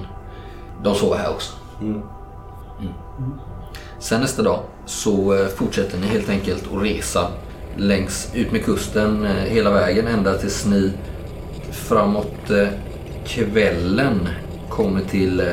[0.84, 1.54] de sover här också.
[1.82, 2.02] Mm.
[4.00, 7.28] Sen nästa dag så eh, fortsätter ni helt enkelt att resa
[7.78, 10.92] längs ut med kusten eh, hela vägen ända tills ni
[11.72, 12.68] framåt eh,
[13.26, 14.30] kvällen
[14.70, 15.44] kommer till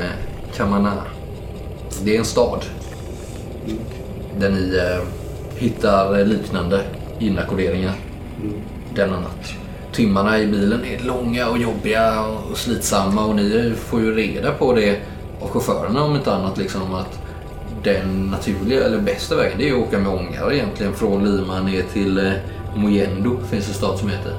[0.56, 1.02] Kamana.
[2.04, 2.64] Det är en stad
[4.38, 4.80] där ni
[5.56, 6.80] hittar liknande
[7.18, 7.94] inackorderingar
[8.94, 9.52] denna natt.
[9.92, 14.72] Timmarna i bilen är långa och jobbiga och slitsamma och ni får ju reda på
[14.72, 15.00] det
[15.40, 17.18] av chaufförerna om inte annat liksom att
[17.82, 21.82] den naturliga eller bästa vägen det är att åka med ångare egentligen från Lima ner
[21.92, 22.32] till eh,
[22.76, 24.32] Mojendo finns en stad som heter.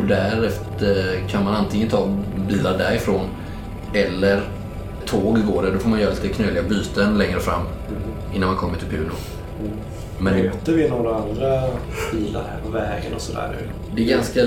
[0.00, 2.08] Och därefter kan man antingen ta
[2.48, 3.26] bilar därifrån
[3.94, 4.40] eller
[5.06, 5.70] tåg går det.
[5.70, 7.62] Då får man göra lite knöliga byten längre fram
[8.34, 9.12] innan man kommer till Puno.
[10.18, 11.62] Men det, Möter vi några andra
[12.12, 13.68] bilar här på vägen och sådär nu?
[13.94, 14.40] det är ganska,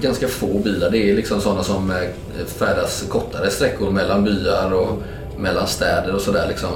[0.00, 0.90] ganska få bilar.
[0.90, 5.02] Det är liksom sådana som eh, färdas kortare sträckor mellan byar och
[5.38, 6.70] mellan städer och sådär liksom.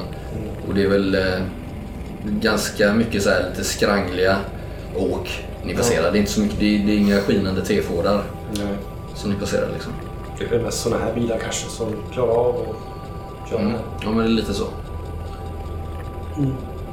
[0.69, 1.41] Och det är väl eh,
[2.25, 4.37] ganska mycket så här lite skrangliga
[4.97, 6.13] åk ni passerar.
[6.13, 8.23] Det är inte så mycket, det är, det är inga skinande T-Fordar
[9.15, 9.93] som ni passerar liksom.
[10.51, 13.73] Det är mest sådana här bilar kanske som klarar av att köra Mm.
[14.03, 14.65] Ja men det är lite så.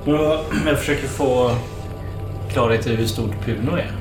[0.06, 1.52] Men jag- jag försöker få
[2.54, 3.92] klarhet i hur stort Puno är.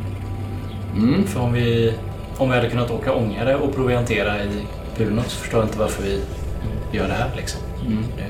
[0.97, 1.27] Mm.
[1.27, 1.95] För om vi,
[2.39, 4.49] om vi hade kunnat åka ångare och proviantera i
[4.97, 6.21] Puno så förstår jag inte varför vi
[6.93, 7.61] gör det här liksom.
[7.87, 8.05] Mm.
[8.17, 8.25] Det,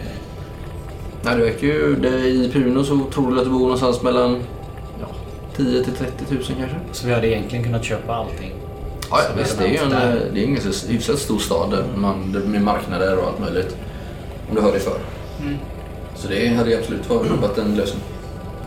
[1.22, 4.42] Nej, det verkar ju, det, I Puno så tror du att det bor någonstans mellan
[5.00, 5.06] ja,
[5.56, 6.76] 10 till 30 000 kanske.
[6.92, 8.52] så vi hade egentligen kunnat köpa allting.
[9.10, 10.16] Ja, ja visst, det är ju en, där.
[10.16, 13.40] eh, det är en ganska hyfsat stor stad där man, där med marknader och allt
[13.40, 13.76] möjligt.
[14.48, 14.96] Om du hör dig för.
[15.40, 15.56] Mm.
[16.16, 18.02] Så det hade ju absolut varit en lösning.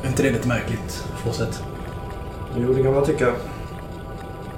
[0.03, 1.05] Är inte det lite märkligt?
[1.31, 1.63] Sätt.
[2.57, 3.33] Jo, det kan man tycka.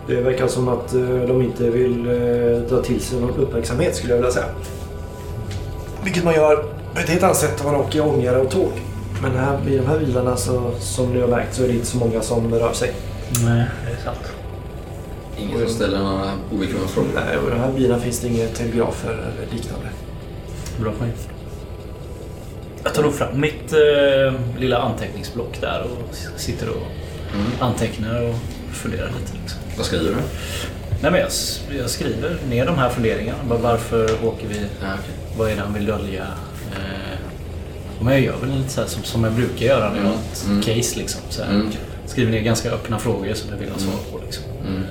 [0.07, 4.13] Det verkar som att eh, de inte vill eh, dra till sig någon uppmärksamhet skulle
[4.13, 4.45] jag vilja säga.
[6.03, 6.55] Vilket man gör
[6.93, 8.71] på ett helt annat sätt om man åker ångare och tåg.
[9.21, 11.85] Men här, i de här bilarna så, som ni har märkt så är det inte
[11.85, 12.91] så många som rör sig.
[13.45, 14.31] Nej, det är sant.
[15.37, 17.09] Ingen som ställer några obekväma frågor.
[17.15, 19.87] Nej, och i de här bilarna finns det inga telegrafer eller liknande.
[20.81, 21.11] Bra poäng.
[22.83, 26.81] Jag tar nog fram mitt eh, lilla anteckningsblock där och sitter och
[27.35, 27.45] Mm.
[27.59, 28.35] antecknar och
[28.75, 29.37] funderar lite.
[29.41, 29.59] Liksom.
[29.77, 30.15] Vad skriver du?
[31.01, 31.29] Nej, men jag,
[31.79, 33.37] jag skriver ner de här funderingarna.
[33.49, 34.55] Bara Varför åker vi?
[34.81, 35.15] Ja, okej.
[35.37, 36.23] Vad är det han vill dölja?
[36.71, 37.17] Eh,
[38.01, 40.13] men jag gör väl lite så här som, som jag brukar göra när jag har
[40.13, 40.61] ett Mm.
[40.61, 40.99] case.
[40.99, 41.49] Liksom, så här.
[41.53, 41.67] Mm.
[42.05, 44.25] Skriver ner ganska öppna frågor som jag vill ha svar på.
[44.25, 44.43] Liksom.
[44.67, 44.81] Mm.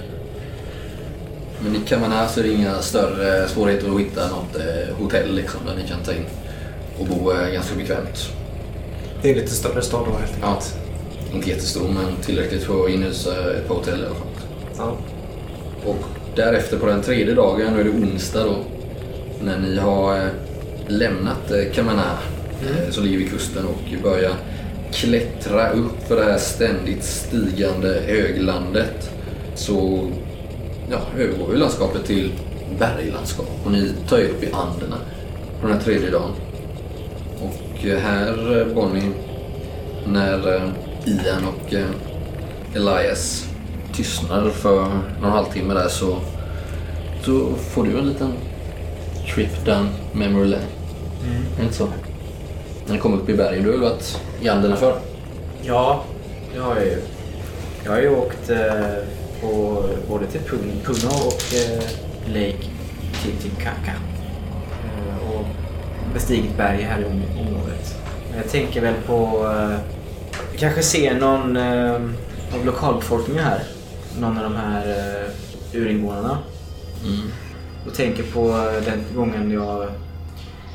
[1.65, 5.61] Men i Kamana så är det inga större svårigheter att hitta något eh, hotell liksom,
[5.67, 6.25] där ni kan ta in
[6.99, 8.29] och bo eh, ganska bekvämt.
[9.23, 10.47] Det är lite större stad då helt Ja.
[10.49, 10.75] enkelt.
[11.35, 14.27] Inte jättestor men tillräckligt för att inhysa ett par hotell i alla fall.
[14.79, 14.97] Ja.
[15.91, 15.99] Och
[16.37, 18.57] därefter på den tredje dagen, då är det onsdag då,
[19.45, 20.29] när ni har eh,
[20.89, 22.19] lämnat eh, Kamana,
[22.63, 24.33] eh, som ligger vid kusten och börjar
[24.93, 29.11] klättra upp för det här ständigt stigande höglandet
[29.55, 30.11] så
[30.91, 32.33] ja, övergår ju landskapet till
[32.79, 34.97] berglandskap och ni tar er upp i Anderna
[35.61, 36.31] på den här tredje dagen.
[37.41, 39.11] Och här, Bonnie,
[40.07, 40.73] när
[41.07, 41.75] Ian och
[42.75, 43.47] Elias
[43.93, 44.89] tystnar för
[45.23, 46.19] någon halvtimme där så,
[47.25, 48.33] så får du en liten
[49.35, 50.63] trip down memory lane.
[50.63, 51.89] Är det inte så?
[52.87, 53.63] När ni kommer upp i bergen.
[53.63, 54.99] Du har väl varit i Anderna förr?
[55.63, 56.05] Ja,
[56.55, 56.99] det har jag ju.
[57.85, 58.59] Jag har ju åkt eh,
[59.41, 61.83] på, både till Pun- Puno och eh,
[62.27, 62.67] Lake
[63.23, 63.93] Titicaca.
[64.85, 65.45] Eh, och
[66.15, 67.99] bestigit berg här i om- området.
[68.37, 69.47] Jag tänker väl på...
[69.53, 69.79] Eh,
[70.59, 71.95] kanske ser någon eh,
[72.55, 73.63] av lokalbefolkningen här.
[74.21, 76.39] Någon av de här eh, urinvånarna.
[77.05, 77.31] Mm.
[77.87, 79.89] Och tänker på den gången jag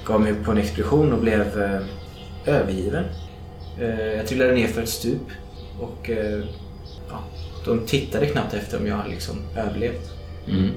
[0.06, 1.82] gav mig på en expedition och blev eh,
[2.46, 3.04] övergiven.
[3.80, 5.32] Eh, jag trillade ner för ett stup
[5.80, 6.43] och eh,
[7.10, 7.20] ja,
[7.65, 10.12] de tittade knappt efter om jag hade liksom överlevt.
[10.48, 10.72] Mm.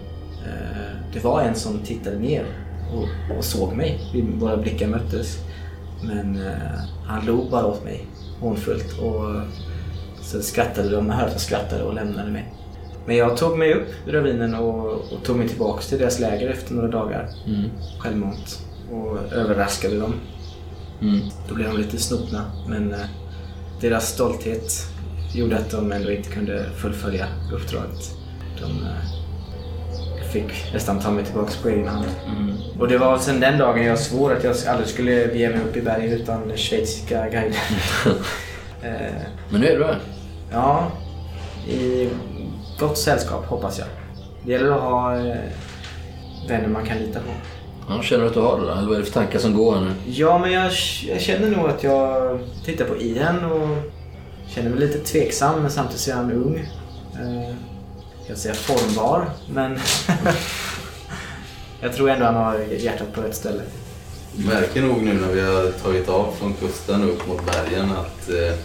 [0.47, 2.45] Eh, det var en som tittade ner
[2.95, 4.01] och, och såg mig.
[4.38, 5.38] Våra blickar möttes.
[6.03, 8.07] Men eh, han log bara åt mig
[8.40, 9.43] hånfullt och eh,
[10.23, 11.07] så skrattade de.
[11.07, 12.55] Jag hörde att de skrattade och lämnade mig.
[13.06, 16.48] Men jag tog mig upp ur ravinen och, och tog mig tillbaks till deras läger
[16.50, 17.70] efter några dagar Mm.
[17.98, 18.58] självmant
[18.92, 20.14] och överraskade dem.
[21.02, 21.20] Mm.
[21.48, 23.00] Då blev de lite snopna men eh,
[23.80, 24.72] deras stolthet
[25.34, 28.10] gjorde att de ändå inte kunde fullfölja uppdraget.
[28.60, 32.06] De eh, fick nästan ta mig tillbaka på egen hand.
[32.26, 32.52] Mm.
[32.78, 35.76] Och det var sedan den dagen jag svor att jag aldrig skulle bege mig upp
[35.76, 37.58] i bergen utan schweiziska guider.
[38.82, 39.98] eh, Men nu är du här.
[40.52, 40.90] ja,
[41.68, 42.08] i
[42.81, 43.88] gott sällskap hoppas jag.
[44.45, 45.37] Det gäller att ha eh,
[46.49, 47.31] vänner man kan lita på.
[47.88, 48.73] Ja, känner du att du har det då?
[48.73, 49.93] Eller vad är det för tankar som går här nu?
[50.07, 50.73] Ja, men jag,
[51.09, 53.69] jag känner nog att jag tittar på Ian och
[54.49, 56.69] känner mig lite tveksam men samtidigt så är han ung.
[57.14, 57.55] Eh,
[58.27, 59.79] jag säga formbar, men
[61.81, 63.62] jag tror ändå han har hjärtat på rätt ställe.
[64.37, 68.59] Märker nog nu när vi har tagit av från kusten upp mot bergen att eh,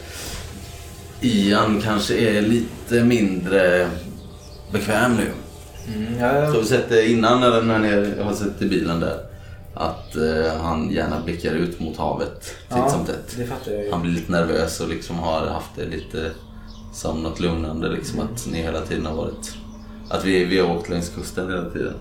[1.21, 3.89] Ian kanske är lite mindre
[4.79, 5.31] bekväm nu.
[5.95, 9.17] Mm, Så jag, har vi sett innan eller när ni har sett i bilen där.
[9.73, 12.89] Att eh, han gärna blickar ut mot havet titt Ja.
[12.89, 13.35] som tätt.
[13.37, 13.91] det fattar jag ju.
[13.91, 16.31] Han blir lite nervös och liksom har haft det lite
[16.93, 19.55] som något lugnande liksom att ni hela tiden har varit...
[20.09, 21.93] Att vi, vi har åkt längs kusten hela tiden.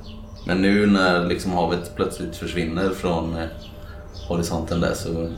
[0.47, 3.47] Men nu när liksom havet plötsligt försvinner från eh,
[4.29, 5.29] horisonten där så,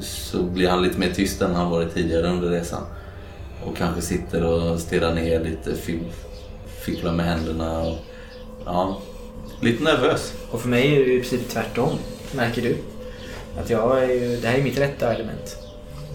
[0.00, 2.82] så blir han lite mer tyst än han varit tidigare under resan.
[3.64, 5.74] Och kanske sitter och stirrar ner lite,
[6.80, 7.96] fipplar med händerna och
[8.64, 8.98] ja,
[9.60, 10.32] lite nervös.
[10.50, 11.98] Och för mig är det ju i princip tvärtom,
[12.36, 12.76] märker du.
[13.60, 15.56] Att jag är ju, det här är mitt rätta element.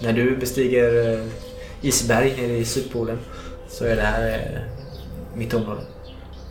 [0.04, 1.25] När du bestiger eh,
[1.82, 3.17] isberg nere i Sydpolen
[3.69, 4.62] så är det här eh,
[5.38, 5.82] mitt område.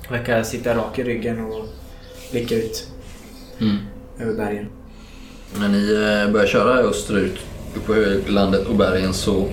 [0.09, 1.65] Jag verkar sitta rak i ryggen och
[2.31, 2.89] blicka ut
[3.61, 3.77] Mm.
[4.21, 4.67] över bergen.
[5.61, 7.39] När ni eh, börjar köra österut,
[7.77, 9.49] upp på höglandet och bergen så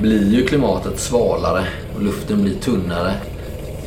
[0.00, 3.14] blir ju klimatet svalare och luften blir tunnare.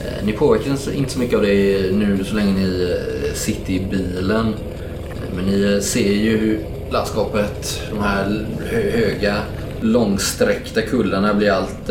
[0.10, 3.80] Eh, ni påverkas inte så mycket av det nu så länge ni eh, sitter i
[3.80, 4.48] bilen.
[4.48, 6.60] Eh, men ni ser ju hur
[6.92, 9.42] landskapet, de här höga
[9.82, 11.90] långsträckta kullarna blir allt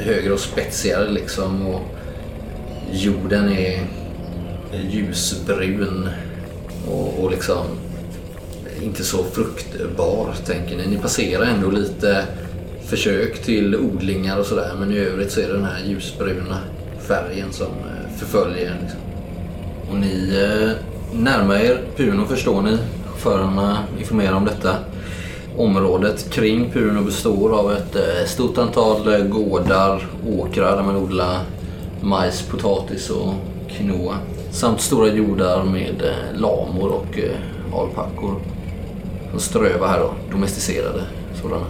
[0.00, 1.66] högre och spetsigare liksom.
[1.66, 1.80] Och
[2.92, 3.86] jorden är
[4.90, 6.08] ljusbrun
[6.88, 7.66] och, och liksom
[8.82, 10.86] inte så fruktbar tänker ni.
[10.86, 12.24] Ni passerar ändå lite
[12.86, 16.58] försök till odlingar och sådär men i övrigt så är det den här ljusbruna
[17.04, 18.76] färgen som eh, förföljer er.
[18.82, 19.00] Liksom.
[19.90, 20.70] Och ni eh,
[21.20, 22.78] närmar er Puno förstår ni.
[23.06, 24.76] Chaufförerna eh, informerar om detta.
[25.56, 30.06] Området kring Puno består av ett eh, stort antal eh, gårdar,
[30.38, 31.38] åkrar där man odlar
[32.00, 33.34] majs, potatis och
[33.68, 34.14] quinoa.
[34.50, 38.34] Samt stora jordar med eh, lamor och eh, alpackor.
[39.30, 41.02] Som strövar här då, domesticerade
[41.42, 41.66] sådana.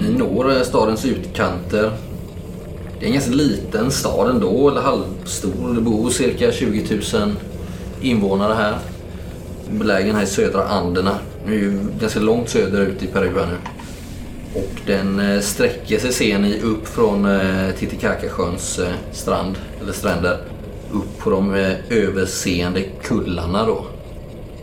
[0.00, 1.92] Ni når stadens utkanter.
[3.00, 5.74] Det är en ganska liten stad ändå, eller halvstor.
[5.74, 7.32] Det bor cirka 20 000
[8.00, 8.78] invånare här.
[9.70, 11.18] Belägen här i södra Anderna.
[11.46, 13.56] Nu är ju ganska långt söderut i Peru här nu.
[14.60, 20.38] Och den eh, sträcker sig ser ni upp från eh, Titicacasjöns eh, strand, eller stränder.
[20.92, 21.54] Upp på de
[21.90, 23.84] överseende kullarna då.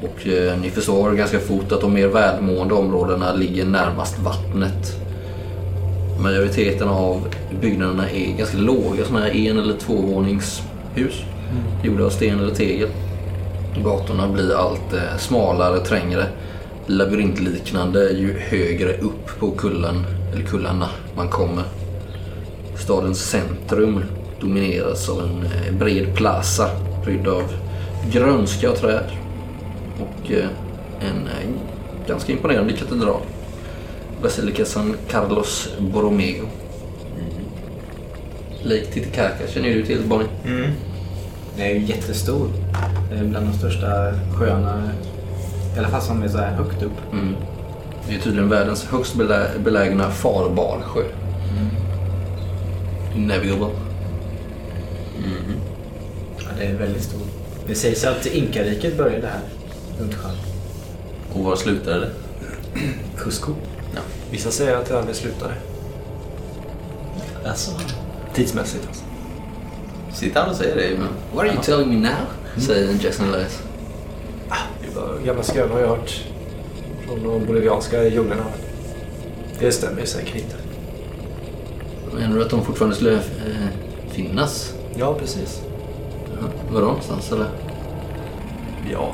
[0.01, 0.27] Och
[0.61, 5.06] ni förstår ganska fort att de mer välmående områdena ligger närmast vattnet.
[6.19, 7.27] Majoriteten av
[7.61, 11.23] byggnaderna är ganska låga, sådana här en eller tvåvåningshus.
[11.83, 12.89] Gjorda av sten eller tegel.
[13.83, 16.25] Gatorna blir allt eh, smalare, trängre,
[16.85, 21.63] labyrintliknande ju högre upp på kullen, eller kullarna man kommer.
[22.75, 24.03] Stadens centrum
[24.41, 26.69] domineras av en eh, bred plaza
[27.03, 27.43] prydd av
[28.11, 29.05] grönska och träd.
[29.99, 30.47] Och eh,
[30.99, 31.29] en
[32.07, 33.21] ganska imponerande katedral.
[34.21, 36.45] Basilica San Carlos Borromeo.
[38.63, 40.27] Lake Titicaca känner du till Bonnie?
[40.45, 40.71] Mm.
[41.57, 42.49] Den är ju jättestor.
[43.11, 44.91] Det är bland de största sjöarna.
[45.75, 47.13] I alla fall som är så här högt upp.
[47.13, 47.35] Mm.
[48.09, 51.03] Det är tydligen världens högst belä- belägna farbar sjö.
[53.15, 53.69] Navigable.
[56.37, 57.21] Ja, det är väldigt stor.
[57.67, 59.39] Det sägs att Inkariket började här.
[59.99, 60.35] Runt sjön.
[61.33, 62.09] Och var slutade det?
[63.17, 63.51] Cusco.
[64.31, 65.53] Vissa säger att det aldrig slutade.
[67.45, 67.71] Alltså,
[68.33, 69.03] Tidsmässigt alltså.
[70.13, 70.97] Sitter han och säger det?
[70.97, 71.07] Men...
[71.33, 72.61] What are you telling me now?
[72.63, 73.61] Säger Jackson Elias.
[74.81, 76.23] Det var gamla skrönor har jag hört.
[77.05, 78.43] Från de bolivianska djunglerna.
[79.59, 80.55] Det stämmer ju säkert inte.
[82.15, 83.21] Menar du att de fortfarande skulle eh,
[84.11, 84.73] finnas?
[84.95, 85.61] Ja, precis.
[86.41, 86.47] Ja.
[86.73, 87.47] Var då någonstans eller?
[88.91, 89.13] Ja.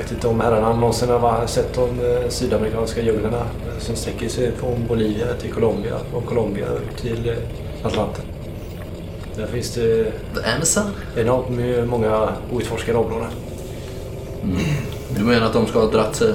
[0.00, 4.28] Eh, vet inte om herrarna någonsin har sett de eh, sydamerikanska djunglerna eh, som sträcker
[4.28, 6.66] sig från Bolivia till Colombia, från Colombia
[7.00, 8.24] till eh, Atlanten.
[9.36, 10.90] Där finns det The Amazon?
[11.16, 13.30] enormt många outforskade områden.
[15.16, 16.34] Du menar att de ska ha dratt sig?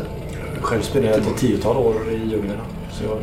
[0.62, 2.64] Själv spenderade jag ett tiotal år i djunglerna.
[2.92, 3.20] Så jag Har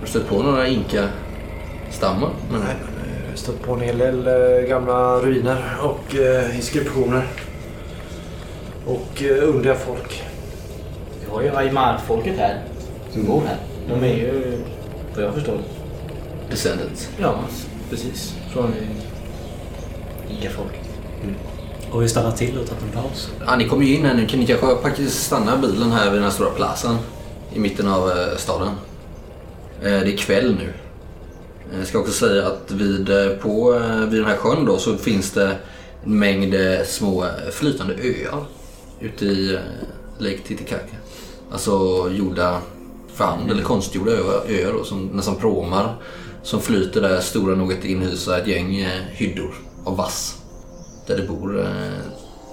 [0.00, 2.30] du stött på några inka-stammar?
[2.50, 7.26] Nej, men jag har stött på en hel del eh, gamla ruiner och eh, inskriptioner.
[8.90, 10.22] Och eh, underliga folk.
[11.24, 12.62] Vi har ju Aymar-folket här.
[13.12, 13.56] Som bor här.
[13.88, 14.58] De är ju,
[15.14, 15.58] vad jag förstår.
[16.50, 17.08] Descendants.
[17.20, 17.40] Ja,
[17.90, 18.34] precis.
[18.52, 18.74] Från
[20.30, 20.80] Inka-folket.
[21.92, 23.30] och vi stannar till och tagit en paus.
[23.46, 24.26] Ja, ni kommer ju in här nu.
[24.26, 26.96] Kan ni kanske faktiskt stanna bilen här vid den här stora platsen
[27.54, 28.68] i mitten av eh, staden?
[29.82, 30.72] Eh, det är kväll nu.
[31.72, 34.78] Eh, Jag ska också säga att vid, eh, på, eh, vid den här sjön då
[34.78, 35.56] så finns det
[36.04, 38.44] en mängd eh, små eh, flytande öar
[39.00, 39.60] ute i eh,
[40.18, 40.96] Lake Titicaca.
[41.52, 42.60] Alltså gjorda
[43.14, 45.96] för hand eller konstgjorda öar, då, som nästan pråmar
[46.42, 50.42] som flyter där stora nog att inhysa ett gäng eh, hyddor av vass.
[51.06, 51.98] Där det bor eh,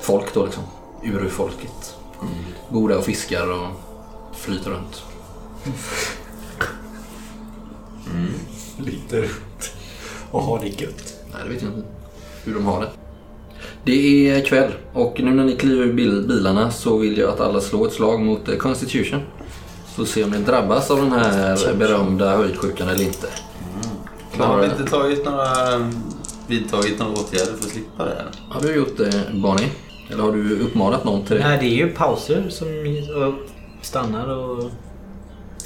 [0.01, 0.63] folk då liksom.
[1.03, 1.95] Urfolket.
[2.69, 3.67] Bor där och fiskar och
[4.35, 5.03] flyter runt.
[8.79, 9.71] Lite runt.
[10.31, 11.13] Och har det gött.
[11.33, 11.87] Nej, det vet jag inte
[12.43, 13.06] hur de har det.
[13.87, 17.39] Det är kväll och nu när ni kliver ur bil- bilarna så vill jag att
[17.39, 19.19] alla slår ett slag mot eh, Constitution.
[19.95, 23.27] Så se om ni drabbas av den här berömda höjdsjukan eller inte.
[24.37, 25.45] Men har vi inte tagit några,
[26.47, 28.27] vidtagit några åtgärder för att slippa det här?
[28.49, 29.67] Har du gjort det Barney?
[30.11, 31.47] Eller har du uppmanat någon till det?
[31.47, 32.67] Nej, det är ju pauser som
[33.81, 34.63] stannar och...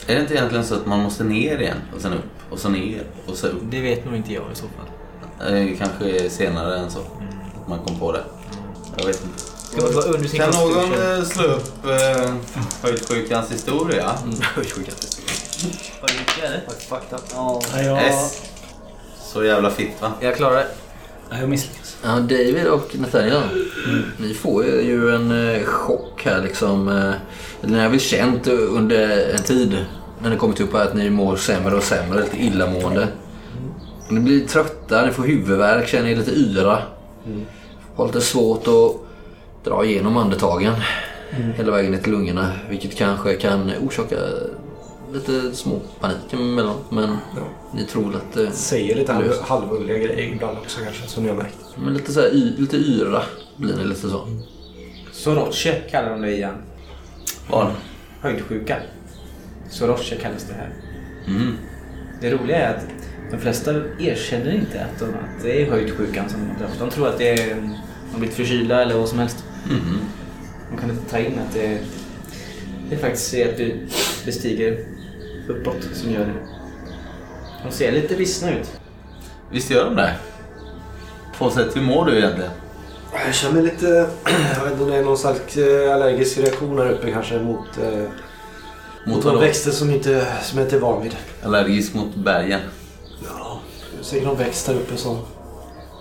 [0.08, 2.70] Är det inte egentligen så att man måste ner igen och sen upp och så
[2.70, 3.62] ner och så upp?
[3.72, 5.54] Det vet nog inte jag i så fall.
[5.54, 7.00] Eh, kanske senare än så.
[7.68, 8.24] Man kom på det.
[8.98, 9.40] Jag vet inte.
[9.40, 12.34] Ska man vara under sin Kan någon eh, slå upp eh,
[12.84, 14.12] höjdsjukans historia?
[14.56, 14.92] Höjdsjuka.
[16.02, 16.62] Vad gick det?
[16.90, 17.22] Fucked up.
[17.34, 17.62] Ja.
[17.76, 18.42] Ja, jag, S.
[19.24, 20.12] Så jävla fitt va?
[20.20, 20.68] Jag klarar det.
[21.30, 21.98] ja, jag misslyckas.
[22.04, 23.42] Ja, David och Nathaniel.
[24.18, 26.88] Ni får ju en eh, chock här liksom.
[26.88, 27.14] eh,
[27.70, 29.86] Ni har väl känt under en tid
[30.22, 33.08] när ni kommit upp här att ni mår sämre och sämre, lite illamående.
[34.10, 36.82] Ni blir trötta, ni får huvudvärk, känner er lite yra.
[37.96, 38.96] Har lite svårt att
[39.66, 40.74] dra igenom andetagen
[41.56, 42.52] hela vägen ner till lungorna.
[42.70, 44.16] Vilket kanske kan orsaka
[45.14, 46.92] lite små panik emellanåt.
[46.92, 47.18] Men
[47.74, 51.30] ni tror väl att det Säger lite halv- halvulliga grejer ibland också kanske, som ni
[51.30, 51.58] har märkt.
[51.84, 53.24] Men lite, så här, y, lite yra
[53.58, 54.28] blir ni lite så.
[55.12, 56.56] Soroche kallar de det igen.
[57.50, 57.68] Vad?
[58.22, 58.78] Höjdsjuka.
[59.70, 60.70] Soroche kallas det här.
[61.28, 61.54] Mm.
[62.22, 62.84] Det roliga är att
[63.32, 66.78] de flesta erkänner inte att, de, att det är höjdsjukan som de drabbas.
[66.80, 67.78] De tror att det är de
[68.12, 69.44] har blivit förkylda eller vad som helst.
[69.70, 70.00] Mhm.
[70.72, 71.78] De kan inte ta in att det,
[72.90, 73.88] det faktiskt är att du
[74.26, 74.78] bestiger
[75.48, 76.34] uppåt som gör det.
[77.66, 78.72] De ser lite vissna ut.
[79.52, 80.16] Visst gör de det?
[81.38, 82.52] På sätt, hur mår du egentligen?
[83.26, 83.86] Jag känner mig lite...
[84.58, 85.58] Jag vet inte om det är någon slags
[85.94, 87.78] allergisk reaktion här uppe kanske mot...
[87.78, 88.04] Eh,
[89.06, 91.16] Mot mot växter som, inte, som jag inte är van vid.
[91.44, 92.60] Allergisk mot bergen?
[94.02, 95.18] Säkert någon växt här uppe som...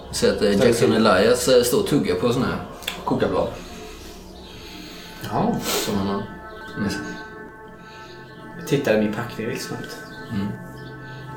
[0.07, 2.57] Jag ser att eh, Jackson Elias eh, står och tuggar på såna här
[3.05, 3.49] kokarblad.
[5.31, 5.57] Ja.
[5.63, 6.23] som han har
[6.83, 7.01] med sig.
[8.59, 9.97] Jag tittar i min packning snabbt.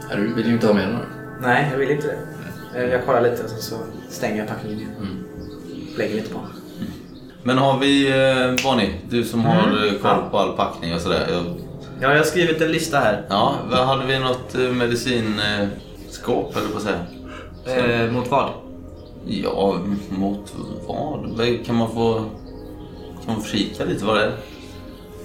[0.10, 1.06] Ja, Du vill ju inte ha med några.
[1.42, 2.80] Nej, jag vill inte det.
[2.84, 3.76] Eh, Jag kollar lite och sen så
[4.10, 4.92] stänger jag packningen igen.
[5.00, 5.24] Mm.
[5.98, 6.40] Lägger lite på.
[7.44, 8.12] Men har vi,
[8.64, 9.88] Bonnie, du som har Mm.
[9.96, 11.28] eh, koll på all packning och sådär.
[11.32, 11.44] Jag,
[12.02, 13.26] Ja, jag har skrivit en lista här.
[13.30, 14.56] ja, vad- hade vi något
[16.22, 18.06] eh, medicinskåp eller på att säga?
[18.06, 18.50] Eh, mot vad?
[19.26, 20.54] Ja, mot
[20.88, 21.66] vad?
[21.66, 22.14] Kan man få,
[23.26, 24.34] kan man få kika lite vad det är?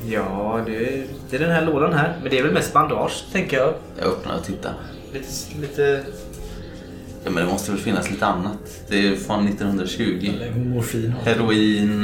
[0.07, 2.19] Ja, det, det är den här lådan här.
[2.23, 3.75] Men det är väl mest bandage, tänker jag.
[3.99, 4.75] Jag öppnar och tittar.
[5.13, 5.61] Lite...
[5.61, 6.05] lite...
[7.25, 8.83] Ja, men det måste väl finnas lite annat.
[8.89, 10.31] Det är från 1920.
[10.35, 11.15] Eller morfin.
[11.25, 12.03] Heroin.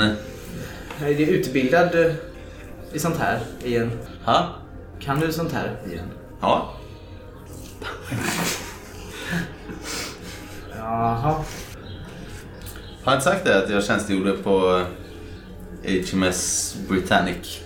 [1.01, 2.13] Nej, det är utbildad eh,
[2.93, 3.91] i sånt här igen.
[4.25, 4.49] Ha?
[5.01, 6.07] Kan du sånt här igen?
[6.41, 6.75] Ja.
[10.85, 11.35] Jaha.
[13.05, 14.83] Har jag inte sagt det att jag tjänstgjorde på
[16.13, 17.61] HMS Britannic?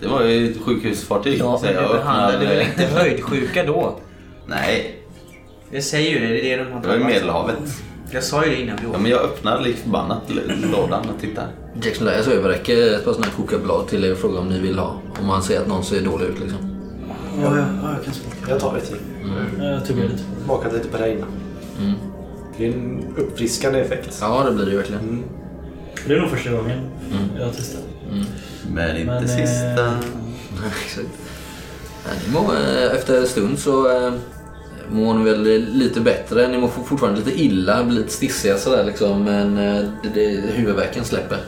[0.00, 1.38] Det var ju ett sjukhusfartyg.
[1.38, 3.98] Ja, så men du behandlade öppnade- väl inte höjdsjuka då?
[4.46, 5.02] Nej,
[5.70, 7.06] Jag säger ju det, det är det de har det var i om.
[7.06, 7.56] Medelhavet.
[8.10, 9.00] Jag sa ju det innan vi Ja, åkte.
[9.02, 10.22] men jag öppnade lik förbannat
[10.72, 11.48] lådan och tittade.
[11.82, 14.78] Jackson Lyas överräcker ett par sådana här kokablad till er och frågar om ni vill
[14.78, 15.00] ha.
[15.20, 16.58] Om man ser att någon ser dålig ut liksom.
[17.42, 18.36] Ja, ja, ja, jag kan smaka.
[18.50, 18.94] Jag tar lite.
[19.64, 20.22] Jag tuggar lite.
[20.44, 21.28] Smakat lite på det innan.
[21.80, 21.94] Mm.
[22.58, 24.18] Det är en uppfriskande effekt.
[24.20, 25.02] Ja, det blir det ju verkligen.
[25.02, 25.22] Mm.
[26.06, 26.78] Det är nog första gången
[27.38, 27.80] jag testar.
[28.72, 29.86] Men inte Men, sista.
[29.86, 29.98] eh,
[30.84, 31.08] Exakt.
[32.26, 34.12] Ni mår, eh, efter en stund så eh,
[34.90, 36.48] mår ni väl lite bättre.
[36.48, 39.24] Ni mår fortfarande lite illa, blir lite stissiga sådär liksom.
[39.24, 41.38] Men eh, det, det, huvudvärken släpper.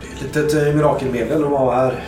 [0.00, 2.04] Det är ett litet mirakelmedel de har här.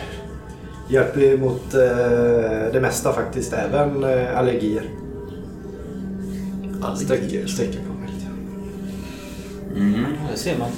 [0.89, 4.83] Hjälper mot eh, det mesta faktiskt, även eh, allergier.
[6.95, 8.27] Sträcker, sträcker på mig lite.
[9.79, 10.05] Mm.
[10.31, 10.69] Det ser man.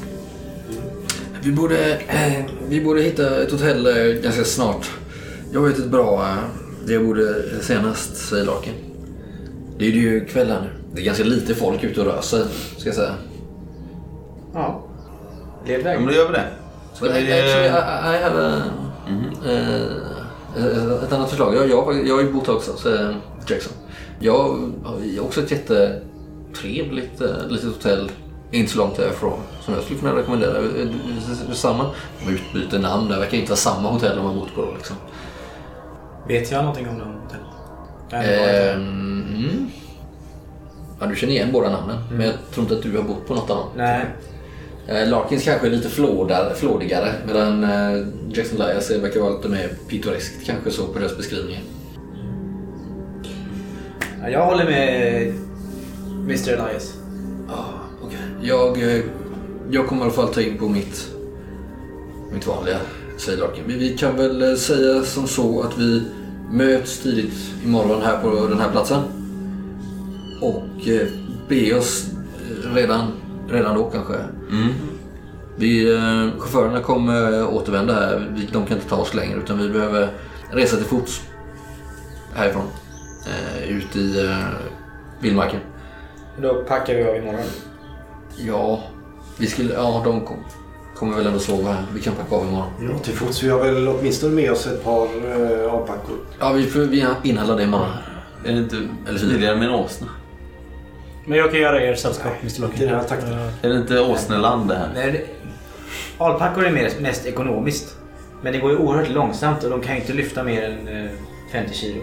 [1.43, 4.91] Vi borde, eh, vi borde hitta ett hotell eh, ganska snart.
[5.53, 6.35] Jag vet ett bra, eh,
[6.87, 8.73] det jag borde senast, säger Larkin.
[9.77, 10.69] Det är ju kväll här nu.
[10.93, 12.43] Det är ganska lite folk ute och rör sig,
[12.77, 13.13] ska jag säga.
[14.53, 14.83] Ja.
[15.67, 16.03] Led Ja, vägen.
[16.03, 16.45] men då gör vi det.
[16.93, 18.61] Ska vi, actually, I, eh, I have a,
[20.57, 21.55] eh, ett annat förslag.
[21.55, 23.15] Jag, jag, jag bott här också, säger
[23.47, 23.73] Jackson.
[24.19, 28.11] Jag har också ett jättetrevligt eh, litet hotell
[28.51, 30.57] inte så långt härifrån som jag skulle kunna rekommendera.
[30.57, 30.81] Eh,
[31.47, 31.91] eh, Samma.
[32.25, 33.09] De utbyter namn.
[33.09, 34.95] Det verkar inte vara samma hotell de har bott på liksom.
[36.27, 37.15] Vet jag någonting om dem?
[38.15, 38.75] hotellet?
[38.75, 39.69] Ehm, mm.
[40.99, 43.35] Ja, du känner igen båda namnen, men jag tror inte att du har bott på
[43.35, 43.67] något dem.
[43.75, 44.05] Nej.
[44.87, 49.69] Eh, Larkins kanske är lite flådar, flådigare medan eh, Jackson Lyas verkar vara lite mer
[49.89, 51.61] pittoreskt kanske så på deras beskrivningar.
[54.25, 55.33] Ja, jag håller med
[56.23, 56.93] Mr Elias.
[57.47, 57.65] Ja,
[58.01, 58.19] okej.
[58.41, 59.03] Jag, eh,
[59.69, 61.11] jag kommer i alla fall ta in på mitt,
[62.33, 62.77] mitt vanliga,
[63.17, 63.63] säger Larkin.
[63.67, 66.03] Vi, vi kan väl eh, säga som så att vi
[66.51, 67.33] möts tidigt
[67.65, 69.01] imorgon här på den här platsen.
[70.41, 71.07] Och eh,
[71.49, 73.11] be oss eh, redan,
[73.49, 74.13] redan då kanske.
[74.51, 74.73] Mm.
[75.57, 78.31] Vi, eh, chaufförerna kommer eh, återvända här.
[78.35, 80.09] Vi, de kan inte ta oss längre utan vi behöver
[80.51, 81.21] resa till fots
[82.33, 82.65] härifrån.
[83.27, 84.37] Eh, ut i eh,
[85.19, 85.59] vildmarken.
[86.41, 87.41] Då packar vi av imorgon.
[88.37, 88.83] Ja,
[89.37, 90.37] vi skulle, ja de kom,
[90.95, 91.85] kommer väl ändå sova här.
[91.93, 92.69] Vi kan packa av imorgon.
[92.93, 93.43] Ja, till fots.
[93.43, 96.17] Vi har väl åtminstone med oss ett par eh, avpackor.
[96.39, 97.89] Ja, vi, får- vi inhandlar det imorgon.
[98.45, 98.75] Är det inte
[99.09, 100.07] Eller smidigare med en åsna?
[101.27, 103.33] Men jag kan göra er sällskap, Mr den här takten.
[103.33, 104.89] Eh, Är det inte åsneland det här?
[104.95, 105.21] Nej, det...
[106.23, 107.97] Alpackor är mer, mest ekonomiskt.
[108.41, 111.11] Men det går ju oerhört långsamt och de kan ju inte lyfta mer än eh,
[111.51, 112.01] 50 kilo.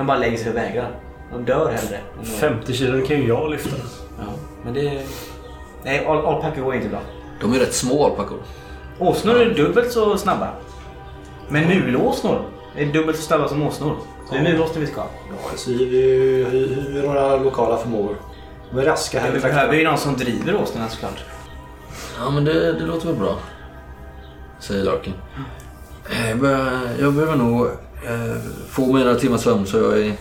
[0.00, 0.90] De bara lägger sig och vägrar.
[1.32, 1.96] De dör hellre.
[1.96, 3.76] än de- 50 kilo kan ju jag lyfta.
[4.18, 4.24] Ja,
[4.64, 5.02] men det...
[5.84, 7.00] Nej, al- alpackor går inte bra.
[7.40, 8.38] De är rätt små alpackor.
[8.98, 10.48] Åsnor är dubbelt så snabba.
[11.48, 12.42] Men mulåsnor
[12.76, 13.96] är dubbelt så snabba som åsnor.
[14.28, 15.08] Så det är mulåsnor vi ska ha.
[15.30, 15.76] Ja, så vi,
[16.50, 18.16] hyr, några lokala förmågor.
[18.70, 21.24] De är raska här vi behöver ju någon som driver åsnorna såklart.
[22.18, 23.36] Ja, men det, det låter väl bra.
[24.58, 25.14] Säger Larkin.
[26.10, 27.66] Eh, Jag behöver, jag behöver nog
[28.06, 28.36] eh,
[28.70, 30.14] få mig några timmars sömn så jag är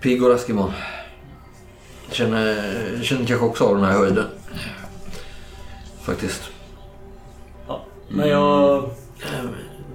[0.00, 0.72] pigg och rask imorgon.
[2.06, 2.46] Jag känner,
[2.96, 4.26] jag känner kanske också av den här höjden.
[6.02, 6.42] Faktiskt.
[7.68, 7.84] Ja.
[8.08, 8.76] Men jag...
[9.22, 9.44] Eh,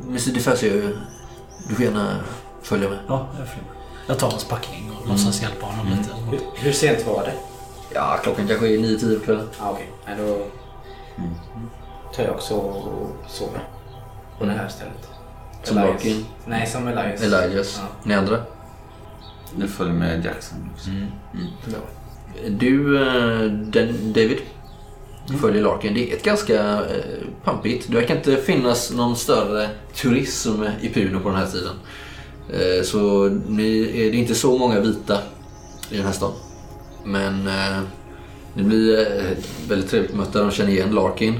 [0.07, 0.95] Mr DeFazio,
[1.69, 2.15] du får gärna
[2.61, 2.99] följa med.
[3.07, 3.75] Ja, jag följer med.
[4.07, 6.11] Jag tar hans packning och låtsas hjälpa honom lite.
[6.13, 6.33] eller något.
[6.33, 7.33] Hur, hur sent var det?
[7.93, 9.49] Ja, klockan kanske är 9-10 på kvällen.
[9.59, 10.45] Ah, Okej, Nej, då
[12.15, 13.63] tar jag också och sover.
[14.39, 15.09] På det här stället.
[15.63, 15.93] Som Elias.
[15.93, 16.25] Larkin?
[16.45, 17.21] Nej, som Elias.
[17.21, 17.79] Elias.
[17.81, 17.87] Ja.
[18.03, 18.37] Ni andra?
[19.55, 20.89] Nu följer med Jackson också.
[22.47, 24.37] Du, eh, den, David.
[25.41, 25.93] följer Larkin.
[25.93, 27.87] Det är ett ganska eh, pampigt.
[27.87, 31.75] Det verkar inte finnas någon större turism i Puno på den här tiden.
[32.53, 35.17] Eh, så det är inte så många vita
[35.89, 36.31] i den här stan.
[37.05, 37.81] Men eh,
[38.53, 39.37] det blir eh,
[39.69, 40.39] väldigt trevligt möte.
[40.39, 41.39] De känner igen Larkin.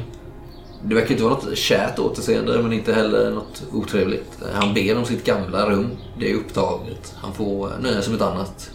[0.84, 4.32] Det verkar inte vara något kärt återseende men inte heller något otrevligt.
[4.54, 5.88] Han ber om sitt gamla rum.
[6.20, 7.14] Det är upptaget.
[7.16, 8.70] Han får eh, nöja sig med ett annat.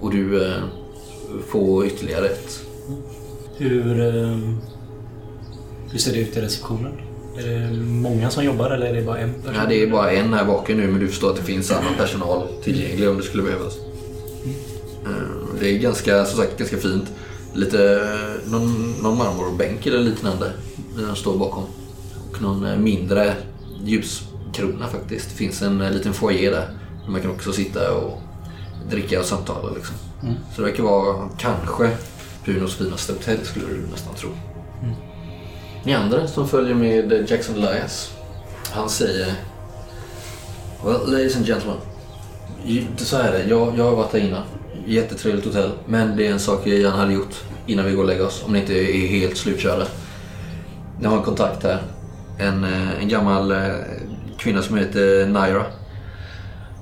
[0.00, 0.62] Och du eh,
[1.48, 2.60] får ytterligare ett.
[3.56, 4.38] Hur, eh,
[5.90, 6.92] hur ser det ut i receptionen?
[7.38, 9.54] Är det många som jobbar eller är det bara en person?
[9.54, 11.94] Ja, det är bara en här bakom nu men du förstår att det finns annan
[11.98, 13.76] personal tillgänglig om det skulle behövas.
[15.04, 15.10] Eh,
[15.60, 17.04] Det är ganska, som sagt, ganska fint.
[17.54, 20.52] Lite, eh, någon, någon marmorbänk eller liknande
[20.96, 21.64] den står bakom.
[22.30, 23.34] Och någon eh, mindre
[23.84, 25.28] ljuskrona faktiskt.
[25.30, 26.68] Det finns en eh, liten foyer där.
[27.04, 28.20] Där man kan också sitta och
[28.90, 29.96] dricka och samtala liksom.
[30.54, 31.90] Så det verkar vara kanske
[32.44, 34.30] Punos finaste hotell skulle du nästan tro.
[35.84, 38.10] Ni andra som följer med Jackson Elias.
[38.70, 39.34] Han säger
[40.84, 41.76] Well, ladies and gentlemen.
[42.96, 43.48] Så här är det.
[43.48, 44.42] Jag, jag har varit här innan.
[44.86, 45.70] Jättetrevligt hotell.
[45.86, 47.34] Men det är en sak jag gärna hade gjort
[47.66, 48.42] innan vi går och lägger oss.
[48.46, 49.86] Om ni inte är helt slutkörda.
[51.00, 51.82] Jag har en kontakt här.
[52.38, 53.74] En, eh, en gammal eh,
[54.38, 55.64] kvinna som heter Naira.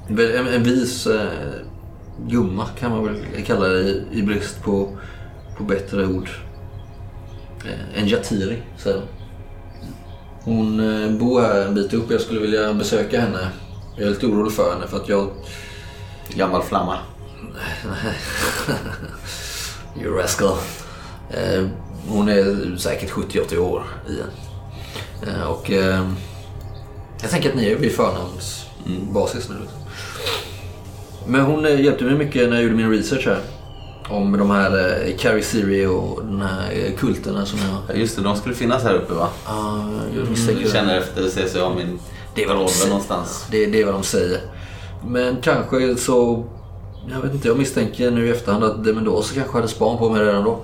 [0.09, 1.27] En, en vis eh,
[2.27, 4.89] gumma kan man väl kalla det i, i brist på,
[5.57, 6.29] på bättre ord.
[7.65, 9.03] Eh, En jatiri, säger de.
[10.45, 12.11] Hon eh, bor här en bit upp.
[12.11, 13.49] Jag skulle vilja besöka henne.
[13.97, 15.31] Jag är lite orolig för henne för att jag...
[16.35, 16.99] Gammal flamma.
[19.97, 20.57] You rascal.
[22.09, 24.27] Hon är säkert 70-80 år igen.
[25.27, 26.09] Eh, och eh,
[27.23, 29.57] jag tänker att ni är vid förnamnsbasis nu.
[31.27, 33.41] Men hon eh, hjälpte mig mycket när jag gjorde min research här.
[34.11, 37.97] Om de här eh, Carrie Siri och den här kulterna som jag...
[37.97, 39.29] Ja, Just det, de skulle finnas här uppe va?
[39.47, 39.85] Ja,
[40.17, 40.77] jag misstänker Jag det.
[40.79, 41.99] känner efter, ser sig om min
[42.35, 43.47] Det är vad de någonstans.
[43.51, 44.41] Det, det är vad de säger.
[45.07, 46.45] Men kanske så...
[47.11, 50.11] Jag vet inte, jag misstänker nu i efterhand att de Mendoza kanske hade span på
[50.11, 50.61] mig redan då.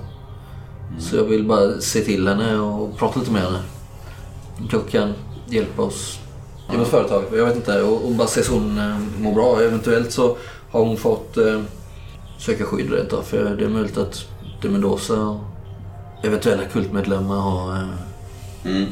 [0.99, 3.59] Så jag vill bara se till henne och prata lite med henne.
[4.57, 5.13] Hon kanske kan
[5.47, 6.19] hjälpa oss
[6.73, 7.23] i vårt företag.
[7.33, 7.81] Jag vet inte.
[7.81, 9.61] Och, och bara se så hon eh, mår bra.
[9.61, 10.37] Eventuellt så
[10.71, 11.61] har hon fått eh,
[12.37, 13.21] söka skydd rent av.
[13.21, 14.25] För det är möjligt att
[14.61, 15.39] de Mendoza och
[16.23, 17.73] eventuella kultmedlemmar har...
[17.73, 17.87] Eh,
[18.65, 18.85] Mm.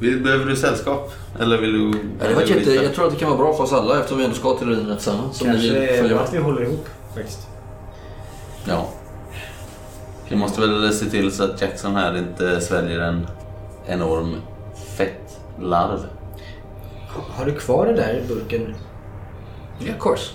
[0.00, 1.12] Behöver du sällskap?
[1.40, 1.98] Eller vill du...
[2.20, 4.18] Ja, det var jätte, jag tror att det kan vara bra för oss alla eftersom
[4.18, 5.38] vi ändå ska till ruinerna tillsammans.
[5.38, 7.38] Kanske att vi håller ihop faktiskt.
[8.64, 8.88] Ja.
[10.28, 13.26] Vi måste väl se till så att Jackson här inte sväljer en
[13.86, 14.36] enorm
[14.96, 16.06] fettlarv.
[17.08, 18.74] Har du kvar det där i burken?
[19.78, 20.30] Ja, of course.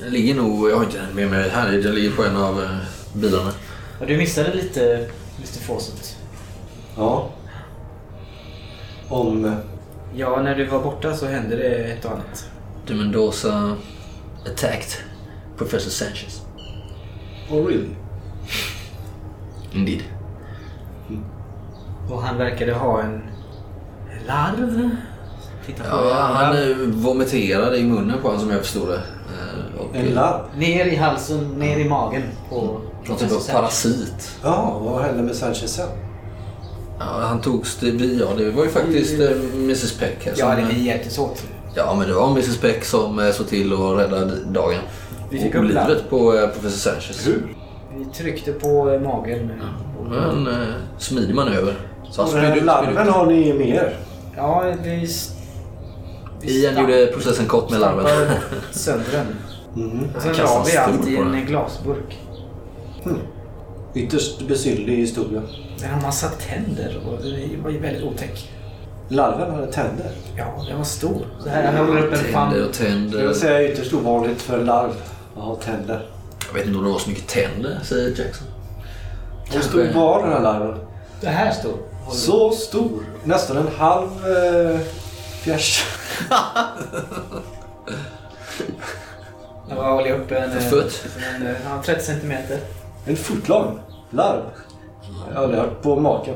[0.00, 2.62] Den ligger nog, jag har inte den med mig här, den ligger på en av
[2.62, 2.76] eh,
[3.12, 3.50] bilarna.
[4.00, 5.08] Ja, du missade lite
[5.38, 6.16] Mr Fawcett.
[6.96, 7.30] Ja.
[9.08, 9.44] Om...
[9.44, 9.52] eh,
[10.16, 12.48] Ja, när du var borta så hände det ett och annat.
[12.86, 13.76] De Mendoza
[14.46, 14.92] attacked
[15.58, 16.42] Professor Sanchez.
[17.50, 17.88] Oh really?
[19.72, 20.02] Indeed.
[22.10, 23.22] Och han verkade ha en
[24.26, 24.90] larv.
[25.66, 28.94] Titta på Ja, han eh, vomiterade i munnen på honom som jag förstod det.
[28.96, 30.40] Eh, och, En eh, larv?
[30.56, 34.38] Ner i halsen, ner i magen på Någon typ av parasit.
[34.42, 35.88] Ja, vad hände med Sanchez sen?
[36.98, 40.54] Ja, han togs till, ja det var ju faktiskt eh, Mrs Peck här som, Ja,
[40.54, 41.42] det eh, vi hjälptes åt.
[41.74, 44.80] Ja, men det var Mrs Peck som eh, såg till att rädda dagen.
[45.34, 47.26] Vi fick upp livet på eh, Professor Sanchez.
[47.28, 47.56] Hur?
[47.98, 49.50] Vi tryckte på eh, magen.
[50.04, 50.54] Det var en eh,
[50.98, 51.74] smidig manöver.
[52.10, 53.14] Så han Och den spydde här ut, larven ut.
[53.14, 53.96] har ni mer?
[54.36, 55.04] Ja, vi...
[55.04, 55.30] s-
[56.40, 58.06] vi Ian stamp- gjorde processen kort med larven.
[58.06, 59.26] stampade sönder den.
[59.84, 60.08] Mhm.
[60.16, 61.46] Och sen la vi allt i på en den.
[61.46, 62.18] glasburk.
[63.94, 65.42] Ytterst besynnerlig historia.
[65.80, 68.50] Den har massa tänder och det var ju väldigt otäck.
[69.08, 70.10] Larven hade tänder.
[70.36, 71.26] Ja, den var stor.
[71.42, 72.48] Så här, jag håller upp en Tänder fan.
[72.48, 73.32] och Det vill tänder.
[73.32, 74.90] säga ytterst ovanligt för en larv
[75.42, 76.06] ha tänder.
[76.46, 78.46] Jag vet inte om det var så mycket tänder, säger Jackson.
[79.50, 80.78] Hur stor var den här larven?
[81.20, 81.74] Det här stor.
[82.12, 82.90] Så stor.
[83.24, 84.78] Nästan en halv eh,
[85.42, 85.84] fjärs.
[89.68, 90.52] Jag var håller upp en...
[90.52, 91.04] eh, Fot.
[91.36, 92.58] en eh, ja, 30 centimeter.
[93.06, 93.78] En fot lång
[94.10, 94.40] larv.
[95.28, 96.34] Jag har aldrig hört på maken.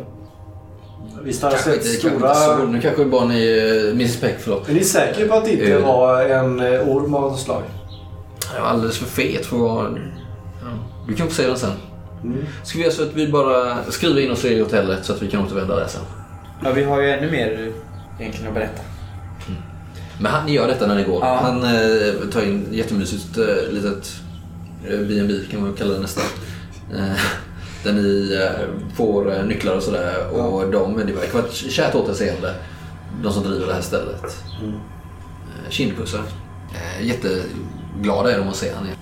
[1.22, 2.42] Visst har jag Kanske sett inte, kanske inte så.
[2.54, 2.64] stora...
[2.64, 3.58] Nu kanske bara ni...
[3.86, 4.68] eh, Mrs Peck, förlåt.
[4.68, 7.62] Är ni säkra på att det inte var en eh, orm av något slag?
[8.54, 9.98] Jag var alldeles för fet för att vara...
[10.62, 10.68] Ja.
[11.08, 11.72] Du kan få se den sen.
[12.24, 12.46] Mm.
[12.64, 15.30] Ska vi göra så att vi bara skriver in oss i hotellet så att vi
[15.30, 16.02] kan återvända där sen?
[16.64, 18.82] Ja, vi har ju ännu mer eh, egentligen att berätta.
[20.20, 21.20] Men han gör detta när ni går.
[21.24, 21.40] Ja.
[21.42, 24.20] Han eh, tar in jättemysigt eh, litet
[24.88, 26.24] eh, B&B kan man kalla det nästan.
[26.94, 27.20] Eh,
[27.84, 30.28] Där ni eh, får eh, nycklar och sådär.
[30.32, 32.54] Och de, det verkar vara ett kärt återseende.
[33.22, 34.22] De som driver det här stället.
[34.62, 36.22] Eh, Kindpussar.
[36.74, 37.06] Eh,
[37.98, 38.96] Jätteglada är de att se han igen.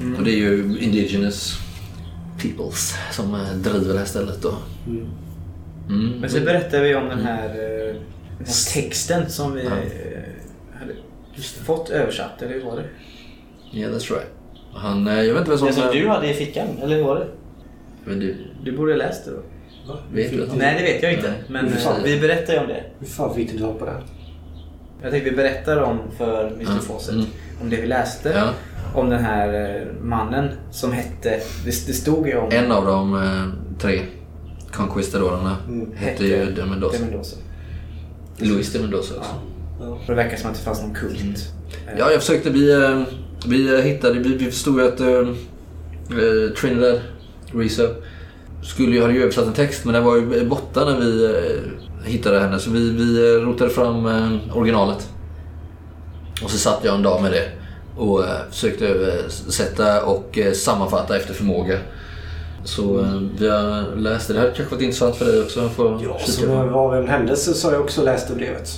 [0.00, 0.16] Mm.
[0.16, 1.58] Och det är ju indigenous
[2.42, 4.54] peoples som eh, driver det här stället då.
[5.88, 6.10] Mm.
[6.20, 7.94] Men så berättar vi om den här, eh,
[8.38, 9.70] den här texten som vi Ja.
[9.70, 10.92] eh, hade
[11.34, 12.84] just fått översatt, eller hur var det?
[13.78, 14.26] Yeah, that's right.
[14.74, 15.66] Han, jag vet inte vem som...
[15.66, 17.26] Det som du hade i fickan, eller hur var det?
[18.04, 19.98] Men du Du borde ha läst det då.
[20.12, 20.48] vet du.
[20.56, 21.30] Nej, det vet jag inte.
[21.30, 21.42] Nej.
[21.48, 21.72] Men
[22.04, 22.84] vi berättar ju om det.
[22.98, 23.92] Hur fan fick du tag på det?
[25.02, 26.82] Jag tänkte vi berättar om för Mr Mm.
[26.82, 27.14] Fawcett.
[27.14, 27.26] Mm.
[27.62, 28.28] Om det vi läste.
[28.36, 28.48] Ja.
[28.94, 31.30] Om den här eh, mannen som hette...
[31.64, 32.48] Det, det stod ju om...
[32.52, 34.02] En av de eh, tre
[34.72, 35.92] conquistadorerna Mm.
[35.96, 36.98] hette ju de Mendoza.
[36.98, 37.36] De Mendoza.
[38.38, 39.30] Louis de Mendoza också.
[39.80, 39.98] Ja.
[40.06, 41.20] Det verkar som att det fanns någon kult.
[41.20, 41.34] Mm.
[41.86, 42.50] Eh, Ja, jag försökte.
[42.50, 42.74] Vi,
[43.46, 47.00] vi hittade, vi, vi förstod ju att eh, Trinidad
[47.54, 47.80] Reese
[48.62, 51.28] skulle ju ha översatt en text men den var ju borta när vi
[52.04, 52.58] hittade henne.
[52.58, 55.08] Så vi, vi eh, rotade fram eh, originalet.
[56.44, 57.48] Och så satt jag en dag med det
[57.96, 61.78] och eh, försökte översätta och sammanfatta efter förmåga.
[62.64, 63.06] Så
[63.38, 64.34] vi har läst det.
[64.34, 65.68] Det här kanske varit intressant för dig också.
[65.68, 68.70] Får Ja, som av en händelse så har jag också läst det brevet.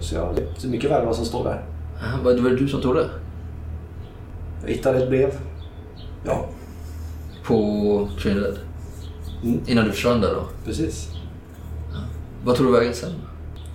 [0.00, 1.64] Så jag vet mycket väl vad som står där.
[2.22, 3.08] Var det du som tog det?
[4.62, 5.30] Jag hittade ett brev.
[6.24, 6.48] Ja,
[7.44, 8.58] På Trinidad?
[9.44, 9.60] Mm.
[9.66, 10.42] Innan du försvann där då?
[10.64, 11.08] precis.
[12.44, 13.12] Vad tog du vägen sen?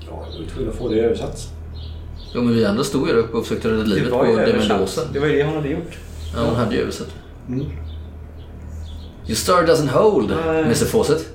[0.10, 1.38] Ja, jag var tvungen att få det översatt.
[2.36, 4.26] Jo men vi andra stod ju där uppe och försökte rädda det livet på var
[4.26, 4.70] ju de översatt.
[4.70, 5.02] Mendoza.
[5.14, 5.98] Det var ju det hon hade gjort.
[6.36, 7.08] Ja, hon hade ju översatt.
[7.48, 7.60] Mm.
[9.28, 10.64] Your star doesn't hold, Nej.
[10.64, 11.30] Mr Fawcett.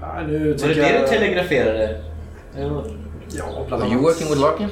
[0.00, 1.02] Ja, nu Var det tycker det jag...
[1.02, 2.02] du telegraferade?
[2.58, 2.82] Ja,
[3.68, 3.92] bland Are annat.
[3.92, 4.68] you working with Larkin?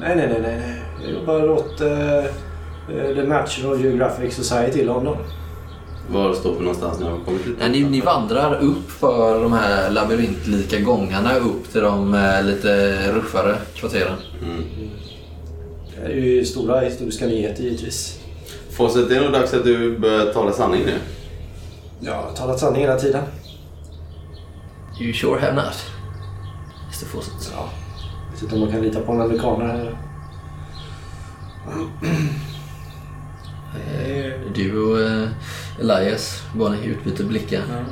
[0.00, 0.82] Nej, nej, nej, nej.
[1.02, 2.24] Jag jobbar åt eh,
[3.14, 5.16] The National Geographic Society i London.
[6.10, 7.56] Var står vi någonstans när jag har kommit ut?
[7.58, 12.96] Nej, ni, ni vandrar upp för de här labyrintlika gångarna upp till de eh, lite
[13.12, 14.16] ruffare kvarteren.
[14.42, 14.64] Mm.
[15.96, 18.20] Det är ju stora historiska nyheter givetvis.
[18.70, 20.94] Fawcett, det är nog dags att du börjar tala sanning nu.
[22.00, 23.22] Jag har talat sanning hela tiden.
[25.00, 25.86] You sure have not,
[26.86, 27.52] Mr Fawcett.
[27.54, 27.68] Ja.
[28.26, 29.96] Jag vet inte om man kan lita på en amerikaner här.
[33.74, 35.28] Eh, Du och eh,
[35.80, 37.58] Elias, bara ni utbyter blickar.
[37.58, 37.84] Ja.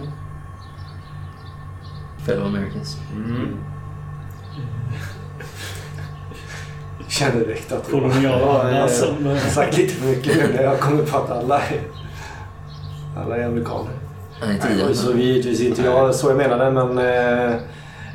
[2.26, 2.97] Fellow Americans.
[6.99, 9.26] Jag känner direkt att Koloniala jag som...
[9.26, 11.80] har sagt lite för mycket nu när jag kommer på att alla är,
[13.16, 13.93] alla är amerikaner.
[14.41, 17.55] Nej, inte ju så givetvis inte jag så jag menade men, eh,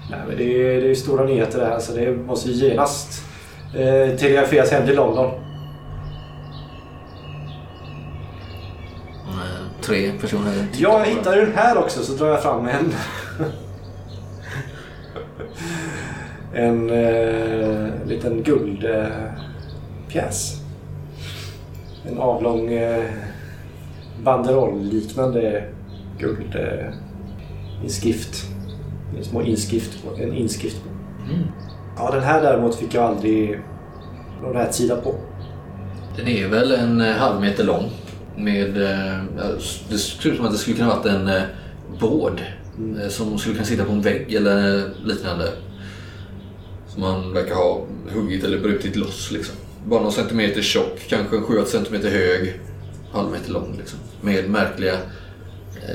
[0.09, 3.23] nej, men det, är, det är stora nyheter det här så det måste ju genast
[3.73, 5.31] eh, telegraferas hem till London.
[9.27, 10.67] Eh, Tre personer.
[10.77, 12.93] Ja, jag hittade den här också så drar jag fram en.
[16.53, 18.91] en eh, liten guldpjäs.
[22.05, 23.05] Eh, en avlång eh,
[24.23, 25.63] banderoll-liknande
[26.19, 26.87] guld eh,
[27.83, 28.45] inskrift.
[29.17, 30.81] En små inskrift på, en inskrift.
[31.29, 31.43] Mm.
[31.97, 33.59] Ja, den här däremot fick jag aldrig
[34.41, 35.15] någon rätsida på.
[36.17, 37.89] Den är väl en eh, halv meter lång.
[38.39, 39.17] Med, eh,
[39.89, 41.41] det ser ut som att det skulle kunna varit en eh,
[41.99, 42.41] båd.
[43.03, 45.49] eh, Som skulle kunna sitta på en vägg eller liknande.
[46.87, 47.81] Som man verkar ha
[48.13, 49.31] huggit eller brutit loss.
[49.31, 49.55] Liksom.
[49.85, 52.59] Bara någon centimeter tjock, kanske 7-8 centimeter hög.
[53.13, 53.99] Halv meter lång liksom.
[54.21, 54.97] Med märkliga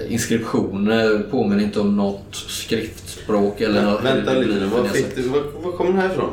[0.09, 1.19] inskriptioner.
[1.31, 4.05] Påminner inte om något skriftspråk eller något.
[4.05, 4.95] Vänta lite nu, var, hieroglyfer.
[5.09, 6.31] fick du, var, var kom den här ifrån?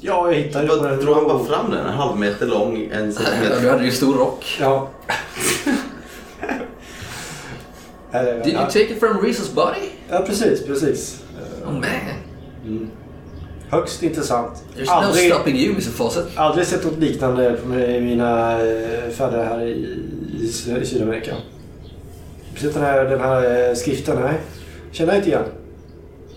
[0.00, 1.00] Ja, jag hittade den.
[1.00, 1.86] Drog han bara fram den?
[1.86, 3.70] En halv meter lång, en Ja, Du centimeter.
[3.70, 4.56] hade ju stor rock.
[4.60, 4.88] Ja.
[8.44, 9.88] Did you take it from Reese's body?
[10.10, 11.22] Ja, precis, precis.
[11.66, 12.90] Oh man.
[13.70, 14.52] Högst intressant.
[14.76, 16.24] There's no Aldrig, stopping you, Mr Fawcett.
[16.36, 19.70] aldrig sett något liknande på mina eh, färder här i,
[20.40, 20.44] i,
[20.82, 21.34] i Sydamerika.
[22.54, 24.34] Precis den här, den här eh, skriften, nej.
[24.92, 25.44] Känner jag inte igen.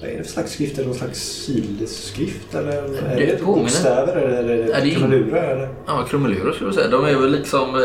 [0.02, 0.78] Vad är det för slags skrift?
[0.78, 2.56] Är det någon slags sileskrift?
[2.56, 4.16] Eller är Det det bokstäver?
[4.16, 5.44] Eller är det det krumelurer?
[5.56, 5.70] Eller?
[5.88, 6.88] Ja, krumelurer skulle jag säga.
[6.88, 7.82] De är väl liksom eh,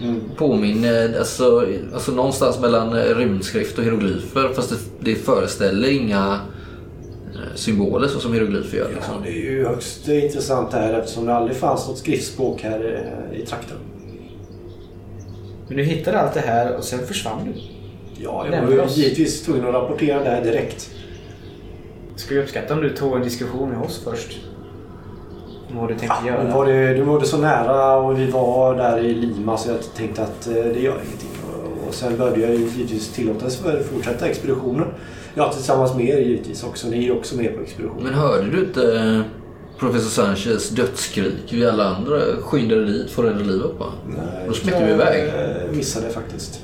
[0.00, 0.34] rektangulära.
[0.36, 4.48] Påminner, alltså, alltså någonstans mellan eh, rymdskrift och hieroglyfer.
[4.54, 4.76] Fast det,
[5.10, 6.40] det föreställer inga
[7.34, 8.88] eh, symboler så som hieroglyfer gör.
[8.90, 9.22] Ja, Liksom.
[9.22, 13.46] det är ju högst intressant här eftersom det aldrig fanns något skriftspråk här eh, i
[13.46, 13.76] trakten.
[15.68, 17.60] Men du hittade allt det här och sen försvann du.
[18.24, 20.90] Ja, jag var givetvis tvungen att rapportera det här direkt.
[22.16, 24.38] Skulle uppskatta om du tog en diskussion med oss först.
[25.74, 26.54] Vad du tänkte Nu göra?
[26.54, 29.78] var, det, nu var det så nära och vi var där i Lima så jag
[29.96, 31.30] tänkte att eh, det gör ingenting.
[31.88, 34.86] Och sen började jag givetvis tillåtas för fortsätta expeditionen.
[35.34, 36.88] Ja, tillsammans med er givetvis också.
[36.88, 38.04] Ni är också med på expeditionen.
[38.04, 39.20] Men hörde du inte eh,
[39.78, 41.52] professor Sanchez dödsskrik?
[41.52, 45.28] Vi alla andra skyndade dit för att rädda livet på Nej, Då smäckte vi iväg.
[45.68, 46.60] Jag missade faktiskt.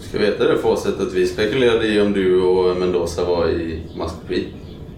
[0.00, 4.44] Ska veta det Fawcett att vi spekulerade i om du och Mendoza var i Muscovy.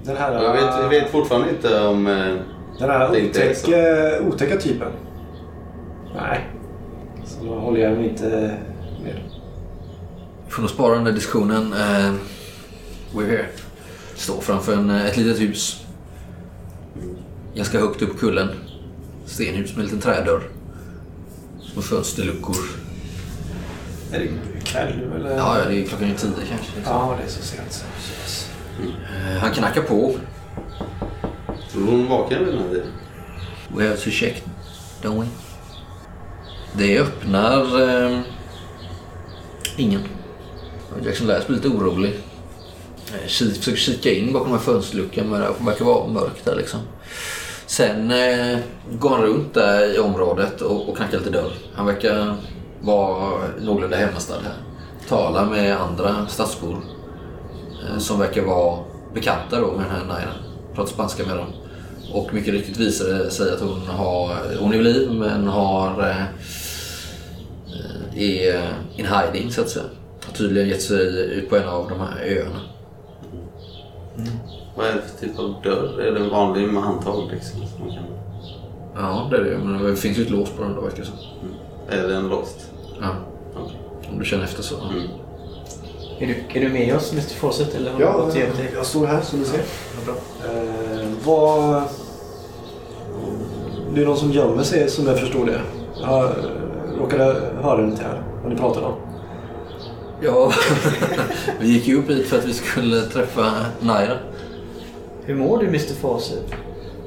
[0.06, 2.06] Den här, Jag vet, jag vet fortfarande inte om...
[2.06, 2.34] eh,
[2.78, 3.72] den här det inte är otäck, så.
[3.72, 4.92] eh, otäcka typen.
[6.14, 6.46] Nej.
[7.24, 8.58] Så då håller jag mig inte
[9.02, 9.14] med.
[10.46, 11.72] Vi får nog spara den där diskussionen.
[11.72, 12.14] Uh,
[13.14, 13.46] we're here.
[14.14, 15.84] Står framför en, eh, ett litet hus.
[17.54, 18.48] Ganska högt upp kullen.
[19.26, 20.42] Stenhus med en liten trädörr.
[21.72, 22.56] Små fönsterluckor.
[24.12, 24.28] Är det
[24.64, 25.36] kväll nu eller?
[25.36, 26.76] Ja, ja, det är klockan är tio kanske.
[26.76, 26.94] Liksom.
[26.94, 27.72] Ja, det är så sent.
[27.72, 27.84] så.
[27.84, 28.50] Yes.
[28.82, 30.14] Eh, han knackar på.
[31.72, 32.86] Tror hon vaknar vid den här tiden?
[33.76, 34.42] We have to check,
[35.02, 35.26] don't we?
[36.72, 37.82] Det öppnar...
[37.82, 38.20] Eh,
[39.76, 40.00] ingen.
[41.04, 42.14] Jackson Lass blir lite orolig.
[43.14, 46.56] Eh, Kik, försöker kika in bakom de här fönsterluckan men det verkar vara mörkt där
[46.56, 46.80] liksom.
[47.66, 48.58] Sen eh,
[48.92, 51.52] går han runt där i området och, och knackar lite dörr.
[51.74, 52.36] Han verkar
[52.80, 54.56] vara någorlunda hemmastad här.
[55.08, 56.95] Talar med andra stadsbor eh,
[57.98, 58.78] som verkar vara
[59.14, 60.32] bekanta då med den här Naira.
[60.74, 61.46] Pratar spanska med dem.
[62.12, 66.00] Och mycket riktigt visar det sig att hon, har, hon är vid liv men har
[66.00, 66.24] eh,
[68.16, 68.62] är
[68.96, 69.84] in hiding så att säga.
[70.26, 72.60] Har tydligen gett sig ut på en av de här öarna.
[74.76, 76.00] Vad är det för typ av dörr?
[76.00, 77.60] Är det en vanlig med handtag liksom?
[77.66, 78.04] som man kan-
[78.94, 79.58] Ja, det är det.
[79.58, 81.16] Men det finns ju ett lås på den då verkar det som.
[81.88, 82.70] Är den låst?
[83.00, 83.08] Ja,
[83.56, 83.76] Okej.
[84.12, 84.74] om du känner efter så.
[84.80, 85.08] Mm.
[86.18, 88.70] Är du, är du med oss Mr Fawcett eller har du Ja, gömt dig?
[88.74, 89.60] jag står här som du ser.
[89.96, 90.14] Vad bra.
[90.50, 91.82] Eh, vad...
[93.94, 95.60] Det är någon som gömmer sig som jag förstår det.
[96.00, 96.30] Jag
[96.98, 97.24] råkade
[97.62, 98.94] höra det här, vad ni pratade om.
[100.20, 100.52] Ja,
[101.60, 104.16] vi gick ju upp hit för att vi skulle träffa Naira.
[105.24, 106.44] Hur mår du Mr Fawcett?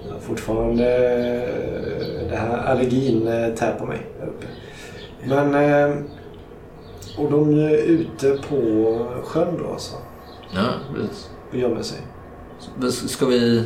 [0.10, 4.46] Jag fortfarande eh, det här allergin eh, tär på mig här uppe.
[5.26, 5.56] Men...
[5.56, 5.96] eh,
[7.20, 9.96] Och de är ute på sjön då alltså?
[10.56, 11.30] Ja, precis.
[11.52, 11.98] Och gömmer sig?
[12.92, 13.64] Ska vi...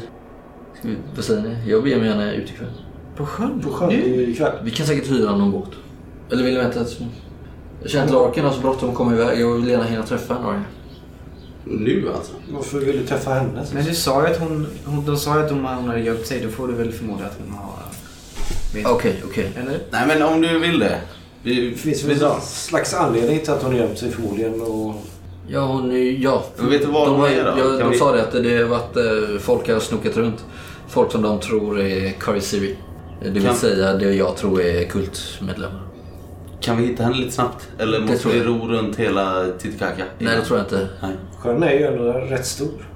[0.79, 1.69] Ska vi vad säger ni?
[1.71, 2.71] Jag beger mig gärna ut ikväll.
[3.17, 3.61] På sjön?
[3.61, 4.29] På sjön Nu?
[4.31, 4.51] ikväll?
[4.63, 5.69] Vi kan säkert hyra någon båt.
[6.31, 6.85] Eller vill ni vänta?
[7.81, 9.39] Jag känner att Larkin har så bråttom att komma iväg.
[9.41, 10.63] Jag vill gärna hinna träffa henne.
[11.65, 12.33] Nu alltså?
[12.51, 13.65] Varför vill du träffa henne?
[13.73, 16.39] Men du sa ju att hon, hon, de sa ju att hon hade gömt sig
[16.43, 18.93] då får du väl förmoda att hon har...
[18.93, 19.51] Okej, okej.
[19.55, 19.79] Eller?
[19.91, 21.01] Nej men om du vill det.
[21.43, 24.95] Vi, Det finns vi väl en slags anledning till att hon gömt sig förmodligen och...
[25.47, 26.23] Ja, hon är...
[26.23, 26.43] Ja.
[26.57, 27.51] Men vet du vad de, hon har, är då?
[27.59, 30.45] ja, de vi- sa det att det har varit eh, folk har snokat runt.
[30.87, 32.75] Folk som de tror är Karisiri.
[33.23, 35.81] Det vill Kan- säga det jag tror är kultmedlemmar.
[36.61, 37.67] Kan vi hitta henne lite snabbt?
[37.79, 38.47] Eller Det måste tror vi jag.
[38.47, 40.03] ro runt hela Titicaca?
[40.19, 40.87] Nej, det tror jag inte.
[41.01, 41.11] Nej.
[41.39, 42.87] Sjön är ju ändå rätt stor.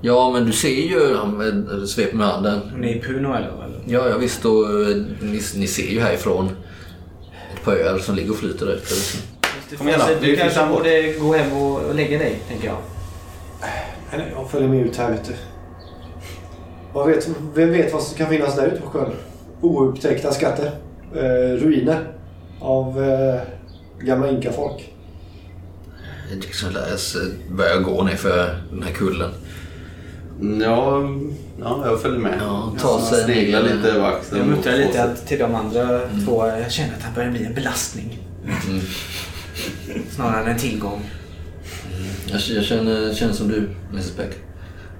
[0.00, 1.16] Ja, men du ser ju...
[1.16, 1.40] Han
[1.80, 2.60] eh, sveper med handen.
[2.72, 3.38] Hon är i Puno eller?
[3.48, 3.80] eller?
[3.86, 4.44] Ja, ja visst.
[4.44, 6.48] Och, eh, ni, ni ser ju härifrån
[7.72, 8.94] ett par öar som ligger och flyter där ute.
[9.76, 12.78] Kom igen Du kanske borde gå hem och, lägga dig, tänker jag.
[14.12, 15.32] Nej, jag följer med ut här vet du.
[16.92, 19.12] Vad vet, vem vet vad som kan finnas där ute på sjön?
[19.60, 20.70] Oupptäckta skatter.
[21.14, 22.12] Eh, ruiner.
[22.60, 23.40] Av eh,
[24.00, 24.92] gamla inkafolk.
[26.42, 27.16] Jackson Lass
[27.50, 29.30] börjar gå ner för den här kullen.
[30.40, 31.08] Ja,
[31.60, 32.38] ja, jag följer med.
[32.40, 34.38] Ja, ta sig Sneglar lite över axeln.
[34.40, 36.46] Jag muttrar lite att- till de andra två.
[36.46, 38.18] Jag känner att han börjar bli en belastning.
[38.68, 38.80] Mm.
[40.10, 41.02] Snarare än en tillgång.
[42.26, 44.30] Jag, jag känner, känner som du, Mrs Beck.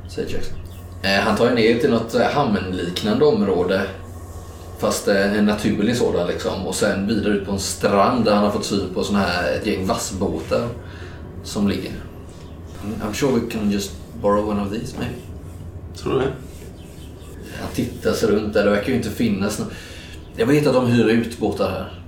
[0.09, 0.57] Säger Jackson.
[1.03, 3.83] Eh, han tar ju ner till något eh, hamnliknande område.
[4.79, 6.67] Fast eh, en naturlig sådan liksom.
[6.67, 9.53] Och sen vidare ut på en strand där han har fått syn på sån här,
[9.53, 10.69] ett gäng vassbåtar.
[11.45, 11.93] Som ligger.
[13.03, 13.91] I'm sure we can just
[14.23, 15.15] borrow one of these maybe.
[16.03, 16.33] Tror du det?
[17.61, 18.65] Han tittar sig runt där.
[18.65, 19.65] Det verkar ju inte finnas nå-
[20.37, 22.03] Jag vet att de hyr ut båtar här.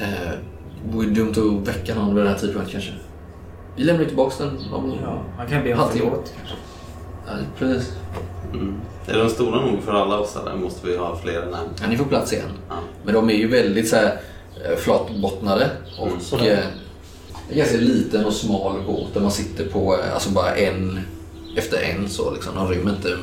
[0.00, 0.32] Eh,
[0.92, 1.30] vore dumt
[1.62, 2.92] att väcka någon vid den här tidpunkten kanske.
[3.76, 4.94] Vi lämnar tillbaka den om...
[5.02, 6.32] Ja, han kan be om förlåt.
[6.36, 6.56] kanske.
[7.26, 7.92] Ja, precis.
[8.52, 8.74] Mm.
[9.06, 11.68] Är de stora nog för alla oss eller måste vi ha fler än en?
[11.80, 12.50] Ja, ni får plats igen.
[12.68, 12.74] Ja.
[13.04, 14.20] Men de är ju väldigt så här,
[14.70, 16.52] eh, flatbottnade och sådär.
[16.52, 16.58] eh,
[17.50, 21.00] en ganska liten och smal båt där man sitter på eh, alltså bara en
[21.56, 22.54] efter en så liksom.
[22.54, 23.16] De rymmer inte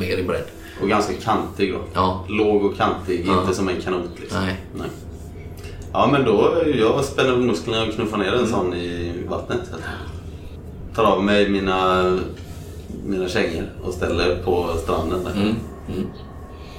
[0.00, 0.44] mer i bredd.
[0.82, 1.78] Och ganska kantig då.
[1.94, 2.24] Ja.
[2.28, 3.40] Låg och kantig, Ja.
[3.42, 4.40] inte som en kanot liksom.
[4.44, 4.56] Nej.
[4.78, 4.88] Nej.
[5.92, 9.60] Ja men då, jag spänner musklerna och knuffar ner en sån i vattnet.
[10.94, 12.18] Tar av mig mina
[13.06, 15.30] mina kängor och ställer på stranden där.
[15.32, 15.54] Mm.
[15.94, 16.06] Mm.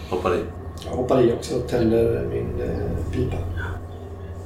[0.10, 0.40] Hoppar i.
[0.86, 3.38] Jag hoppar i också och tänder min eh, pipa.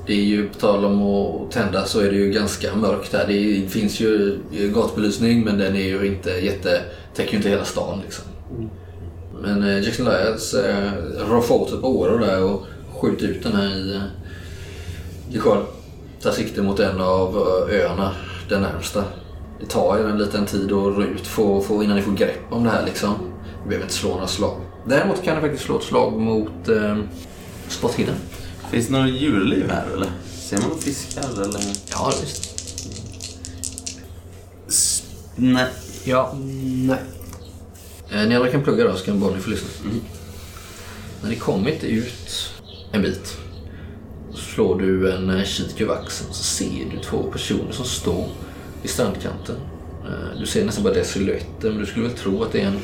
[0.08, 3.28] Det är ju, på tal om att tända, så är det ju ganska mörkt där.
[3.28, 6.82] Det finns ju gatubelysning men den är ju inte jätte...
[7.16, 8.26] täcker ju inte hela stan liksom.
[9.42, 10.92] Men eh, Jackson Lyons eh,
[11.30, 12.64] rår sig på åror där och
[13.02, 15.64] skjuter ut den här i, eh, i sjön.
[16.22, 18.12] Tar sikte mot en av eh, öarna,
[18.50, 19.04] den närmsta.
[19.60, 22.64] Det tar ju en liten tid att ro ut får, innan ni får grepp om
[22.64, 23.14] det här liksom.
[23.64, 24.58] Du behöver inte slå några slag.
[24.86, 26.98] Däremot kan ni faktiskt slå ett slag mot eh,
[27.68, 28.16] Spot Hidden.
[28.74, 30.12] Finns det några djurliv här eller?
[30.40, 31.62] Ser man fiskar eller?
[31.92, 32.50] Ja, visst.
[35.36, 35.66] Nej.
[36.04, 36.34] Ja.
[36.88, 37.00] Nej.
[38.12, 39.68] Eh, Ni andra kan plugga då så kan Bonnie få lyssna.
[41.22, 42.50] När ni kommit ut
[42.92, 43.38] en bit
[44.34, 48.28] så slår du en eh, kik över axeln så ser du två personer som står
[48.82, 49.56] vid strandkanten.
[50.06, 52.68] Eh, Du ser nästan bara deras silhuetter men du skulle väl tro att det är
[52.68, 52.80] en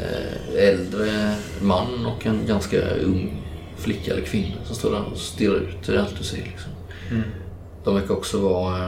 [0.00, 3.42] eh, äldre man och en ganska ung
[3.80, 5.88] flicka eller kvinna som står där och stirrar ut.
[5.88, 6.72] Är allt du ser liksom.
[7.84, 8.86] De verkar också vara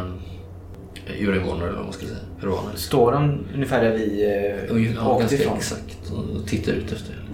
[1.07, 2.19] eh, urinvånare eller vad man ska säga.
[2.41, 2.77] Peruaner.
[2.77, 5.57] Står de ungefär där vi eh, Ja, åkte ganska ifrån?
[5.57, 6.13] exakt.
[6.13, 7.25] Och tittar ut efter.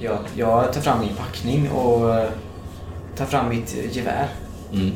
[0.00, 2.28] Jag, jag tar fram min packning och eh,
[3.16, 4.28] tar fram mitt gevär
[4.74, 4.90] Mm.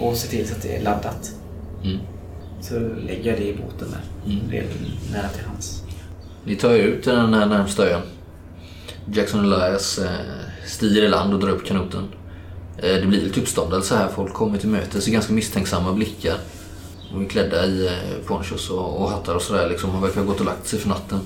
[0.00, 1.30] och ser till så att det är laddat.
[1.84, 1.98] Mm.
[2.60, 4.32] Så lägger jag det i båten där.
[4.32, 4.44] Mm.
[4.50, 4.64] Det är
[5.12, 5.82] nära till hands.
[6.44, 8.02] Ni tar er ut till den här närmsta ön.
[9.12, 10.10] Jackson Elias eh,
[10.66, 12.08] stiger i land och drar upp kanoten.
[12.78, 14.08] Eh, det blir lite uppståndelse här.
[14.08, 16.36] Folk kommer till mötes i ganska misstänksamma blickar.
[17.12, 19.68] De är klädda i eh, ponchos och, och hattar och sådär.
[19.68, 19.90] Liksom.
[19.90, 21.20] Han verkar ha gått och lagt sig för natten.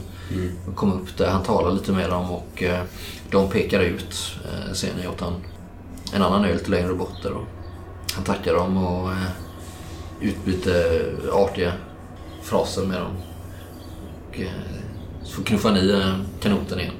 [0.66, 2.82] De kommer upp där, han talar lite med dem och eh,
[3.30, 4.36] de pekar ut.
[4.44, 5.34] Eh, ser ni åt han
[6.12, 7.32] en annan ö lite längre bort där.
[7.32, 7.46] Och
[8.14, 9.18] han tackar dem och eh,
[10.20, 11.72] utbyter artiga
[12.42, 13.16] fraser med dem.
[14.28, 14.40] Och,
[15.22, 16.92] så får knuffa ni kanoten igen.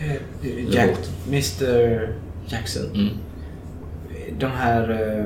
[0.00, 0.96] Eh, Jack,
[1.28, 2.08] Mr
[2.48, 2.84] Jackson.
[2.94, 3.08] Mm.
[4.38, 4.90] De här...
[4.90, 5.24] eh,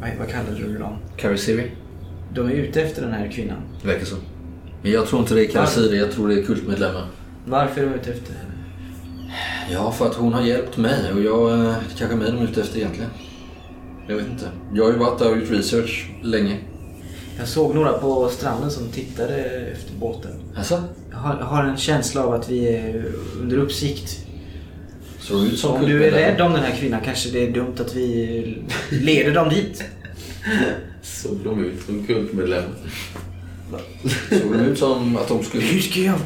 [0.00, 0.96] Vad, vad kallade du dem?
[1.16, 1.70] Carrie Siri,
[2.34, 3.58] De är ute efter den här kvinnan.
[3.82, 4.16] det verkar så.
[4.82, 7.06] Men jag tror inte det är Carrie Siri, jag tror det är kultmedlemmar.
[7.46, 8.52] Varför är de ute efter henne?
[9.70, 12.38] Ja, för att hon har hjälpt mig och jag eh, det kanske är mig de
[12.38, 13.10] är ute efter egentligen.
[14.08, 14.48] Jag vet inte.
[14.74, 16.56] Jag har ju varit där och gjort research länge.
[17.38, 19.36] Jag såg några på stranden som tittade
[19.72, 20.30] efter båten.
[20.56, 20.82] Alltså,
[21.12, 24.26] har, har en känsla av att vi är under uppsikt.
[25.20, 27.74] såg ut som Om du är rädd om den här kvinnan kanske det är dumt
[27.78, 28.58] att vi
[28.90, 29.84] leder dem dit.
[31.02, 32.74] Såg de ut som kultmedlemmar?
[34.28, 35.64] Såg de ut som att de skulle...
[35.64, 36.18] Hur ska jag...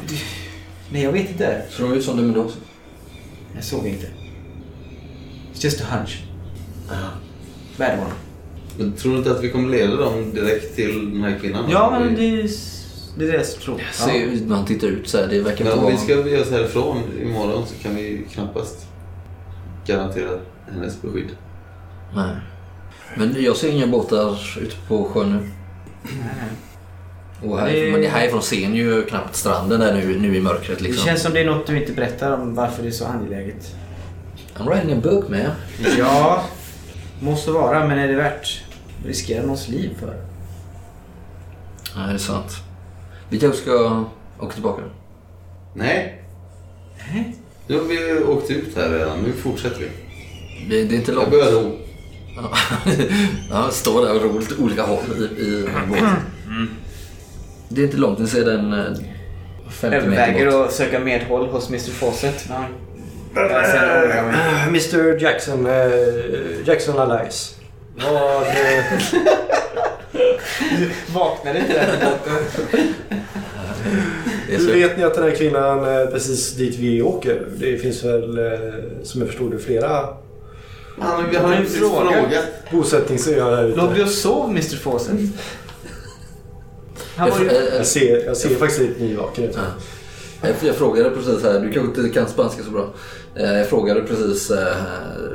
[0.91, 1.61] Nej, jag vet inte.
[1.69, 2.57] Såg de ut som Demendos?
[3.55, 4.07] Jag såg inte.
[5.53, 6.23] It's just a hunch.
[6.89, 7.09] Ja.
[7.77, 8.13] Bad one.
[8.77, 11.65] Men tror du inte att vi kommer leda dem direkt till den här kvinnan?
[11.69, 12.47] Ja, men det är
[13.15, 13.81] det, är det jag tror.
[13.81, 15.91] Jag ser ju när han tittar ut så här, det verkar Men om vara...
[15.91, 18.87] vi ska bege oss härifrån imorgon så kan vi knappast
[19.85, 20.29] garantera
[20.73, 21.29] hennes beskydd.
[22.15, 22.35] Nej.
[23.17, 25.49] Men jag ser inga båtar ute på sjön nu.
[26.03, 27.51] Nej.
[27.51, 30.83] Och härifrån, men härifrån ser ni ju knappt stranden där nu, nu i mörkret Det
[30.83, 31.05] liksom.
[31.05, 33.75] känns som det är något du inte berättar om varför det är så angeläget.
[34.57, 35.39] I'm writing a book man.
[35.97, 36.43] Ja,
[37.19, 38.63] måste vara, men är det värt
[38.99, 40.15] att riskera någons liv för?
[41.95, 42.51] Nej, det är sant.
[43.35, 44.03] Vi kanske ska
[44.39, 44.81] åka tillbaka.
[45.73, 46.21] Nej,
[47.13, 47.35] Nej.
[47.67, 49.19] nu har vi åkt ut här redan.
[49.19, 49.89] Nu fortsätter vi.
[50.69, 51.29] Det, det är inte Jag långt.
[51.31, 51.71] börjar ro.
[52.35, 52.51] Ja,
[53.51, 54.99] ja, står där och ror åt olika håll
[55.37, 56.07] i, i båten.
[57.69, 58.99] Det är inte långt, ni ser den eh, 50
[59.81, 60.65] meter Överväger bort.
[60.67, 62.47] att söka medhåll hos Mr Fawcett.
[62.49, 62.65] han-
[63.35, 64.05] Jag.
[64.05, 67.55] Eh, Mr Jackson, eh, Jackson Allies.
[67.97, 68.41] Vad...
[68.41, 68.47] Eh,
[71.13, 72.87] Vaknade inte den båten?
[74.49, 74.71] Det är så.
[74.71, 77.47] vet ni att den här kvinnan är precis dit vi åker?
[77.57, 78.43] Det finns väl, eh,
[79.03, 80.07] som jag förstod det, flera
[80.99, 82.43] Han, vi har ju frågat.
[82.71, 83.91] bosättningsöar här ute.
[83.95, 85.15] du och sov Mr Fawcett?
[87.15, 87.47] Han Jag, var ju...
[87.49, 89.57] eh, eh, Jag ser, jag ser faktiskt lite nyvaken ut.
[90.41, 90.47] Ja.
[90.61, 92.93] Jag, frågade precis här, du kanske inte kan spanska så bra.
[93.35, 94.75] Eh, Jag frågade precis, eh,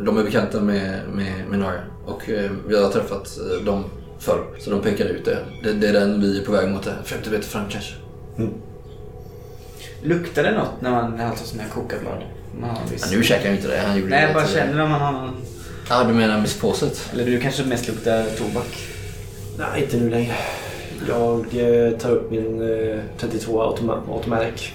[0.02, 3.84] de är bekanta med, med, med Nara och eh, vi har träffat eh, dem
[4.20, 4.44] förr.
[4.58, 5.38] Så de pekade ut det.
[5.62, 5.72] det.
[5.72, 7.94] Det är den vi är på väg mot, eh, 50 meter fram kanske.
[10.02, 12.22] Luktar det något när man har sån här kokablad?
[12.60, 13.06] Man viss...
[13.10, 15.12] Ja, nu käkar jag inte det, han gjorde Nej, jag bara känner när man har
[15.12, 15.36] någon...
[15.88, 17.10] Ja, du menar Miss Påset?
[17.12, 18.88] Eller du kanske mest luktar tobak?
[19.58, 20.34] Nej, inte nu längre.
[21.08, 22.60] Jag eh, tar upp min
[22.90, 24.72] eh, 32 automa- automatic.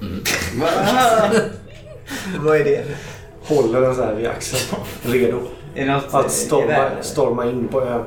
[0.60, 0.68] Va?
[2.38, 2.84] Vad är det?
[3.42, 4.82] Håller den så här vid axeln.
[5.02, 5.40] Redo.
[5.74, 6.14] Är det något...
[6.14, 6.90] Att storma, gevär?
[7.00, 8.04] storma in på ön.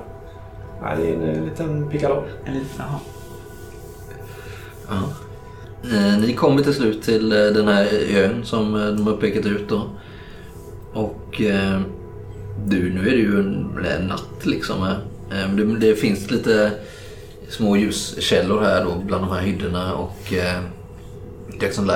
[0.81, 2.23] Nej, det är en eh, liten pickadoll.
[2.45, 2.69] En liten...
[2.77, 2.99] Jaha.
[4.89, 5.13] Ja.
[5.93, 9.45] Eh, Ni kommer till slut till eh, den här ön som eh, de har pekat
[9.45, 9.83] ut då.
[10.93, 11.41] Och
[12.65, 14.99] du, nu är det ju en, en natt liksom här.
[15.55, 16.71] Det, det finns lite
[17.49, 20.33] små ljuskällor här då bland de här hyddorna och
[21.61, 21.95] Jackson eh,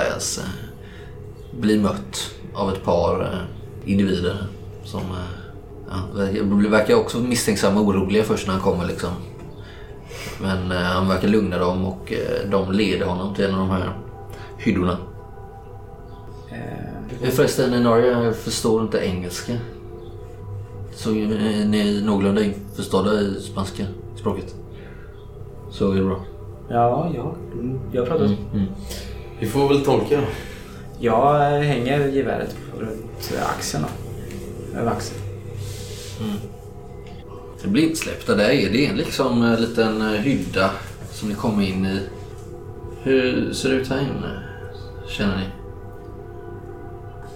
[1.60, 3.46] blir mött av ett par
[3.86, 4.38] individer
[4.84, 5.02] som
[5.92, 9.10] ja, verkar- verkar också misstänksamma och oroliga först när han kommer liksom.
[10.42, 13.70] Men eh, han verkar lugna dem och eh, de leder honom till en av de
[13.70, 13.94] här
[14.58, 14.98] hyddorna.
[16.52, 16.58] Eh,
[17.24, 19.54] Eh, Förresten, Norge jag förstår inte engelska.
[20.96, 21.16] Så eh,
[21.68, 23.84] ni är någorlunda införstådda i spanska
[24.16, 24.56] språket?
[25.72, 26.20] Så är det bra.
[26.70, 27.36] Ja, ja.
[27.54, 28.26] Mm, Jag pratar...
[28.26, 28.66] Mm, mm.
[29.40, 30.20] Vi får väl tolka.
[31.00, 34.80] Jag hänger geväret runt axeln då.
[34.80, 35.22] Över axeln.
[37.62, 40.70] Det blir insläppta där är det en liksom en liten eh, hydda
[41.12, 42.00] som ni kommer in i.
[43.04, 44.44] Hur ser det ut här inne?
[45.08, 45.44] Känner ni?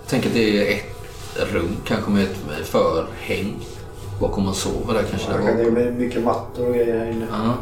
[0.02, 3.56] Jag tänker att det är ett rum kanske med ett förhäng
[4.20, 5.32] bakom man sover där kanske.
[5.32, 5.78] Det där kan- det bakom.
[5.88, 7.26] är mycket mattor och grejer här inne.
[7.32, 7.54] Ja,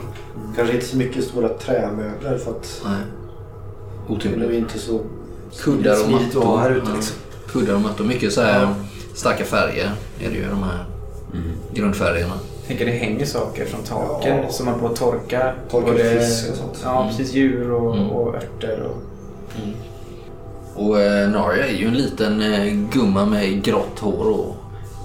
[0.55, 2.93] Kanske inte så mycket stora trämöbler för att nej.
[2.97, 4.51] det blir Otympligt.
[4.53, 5.01] inte så
[5.63, 6.57] Kuddar och mattor.
[6.57, 6.95] här ute Ja.
[6.95, 7.15] liksom.
[7.47, 8.05] Kuddar och mattor.
[8.05, 8.73] Mycket så här
[9.13, 10.85] starka färger är det ju de här
[11.73, 12.33] grundfärgerna.
[12.67, 14.49] Tänker det hänger saker från taken Ja.
[14.49, 15.53] som man på att torka.
[15.71, 16.79] Torka både- fisk och sånt.
[16.83, 17.33] Ja, precis.
[17.33, 18.09] Djur och, Mm.
[18.09, 18.83] och örter.
[18.89, 18.97] Och...
[20.75, 24.55] Och eh, Narja är ju en liten eh, gumma med grått hår och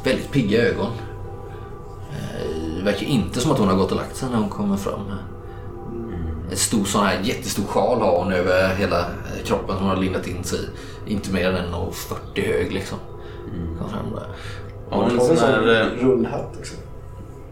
[0.04, 0.90] väldigt pigga ögon.
[2.10, 4.76] Eh, det verkar inte som att hon har gått och lagt sig när hon kommer
[4.76, 5.00] fram.
[5.08, 5.22] här.
[6.50, 10.02] En stor sån här jättestor sjal har hon över hela eh, kroppen som hon har
[10.02, 10.58] lindat in sig
[11.06, 11.12] i.
[11.12, 12.98] Inte mer än 1,40 hög liksom.
[13.78, 14.26] Kom fram där.
[14.90, 16.78] Ja, en Har sån en sån här eh, rund hatt liksom.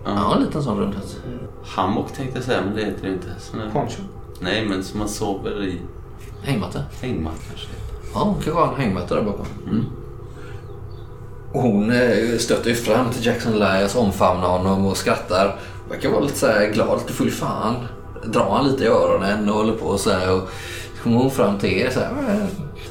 [0.04, 1.16] Ja, en liten sån rundhet.
[1.64, 3.26] hammock tänkte jag säga, men det heter det inte.
[3.38, 4.00] Sån här, Poncho.
[4.40, 5.80] nej, men som man sover i.
[6.42, 6.80] Hängmatta.
[7.02, 7.68] Hängmatt kanske.
[8.14, 9.46] Ja, hon kanske har en hängmatta där bakom.
[11.52, 15.58] Och hon eh, stöter ju fram till Jackson Elias, omfamnar honom och skrattar.
[15.90, 17.74] Verkar vara lite så här glad, lite full fan.
[18.24, 20.32] Drar han lite i öronen och håller på så här.
[20.34, 20.48] Och
[20.96, 22.46] så kommer hon fram till er så här,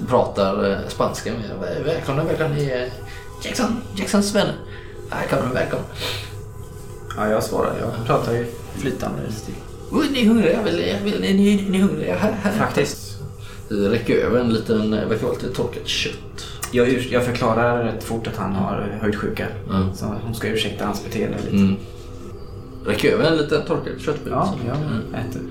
[0.07, 1.59] pratar eh, spanska med.
[1.61, 2.55] Väl- Välkomna, välkomna.
[2.55, 2.89] Ni är
[3.43, 4.55] Jackson, Jacksons vänner.
[5.09, 5.85] Välkomna, välkomna.
[7.17, 7.73] Ja, jag svarar.
[7.81, 8.45] Jag pratar ju
[8.77, 9.21] flytande.
[9.91, 10.61] Oj, ni är hungriga?
[10.63, 12.15] Vill, vill, ni, ni, ni är hungriga?
[12.15, 12.51] Här, här.
[12.51, 13.17] Faktiskt.
[13.69, 16.45] Det räcker över en liten, verkar vara lite torkat kött.
[16.71, 19.47] Jag, ur- jag förklarar rätt fort att han har höjdsjuka.
[19.69, 19.93] Mm.
[19.93, 21.55] Så hon ska ursäkta hans beteende lite.
[21.55, 21.75] Mm.
[22.85, 24.33] Räcker över en liten torkad köttbit.
[24.33, 25.27] Ja, jag Mm.
[25.29, 25.41] äter.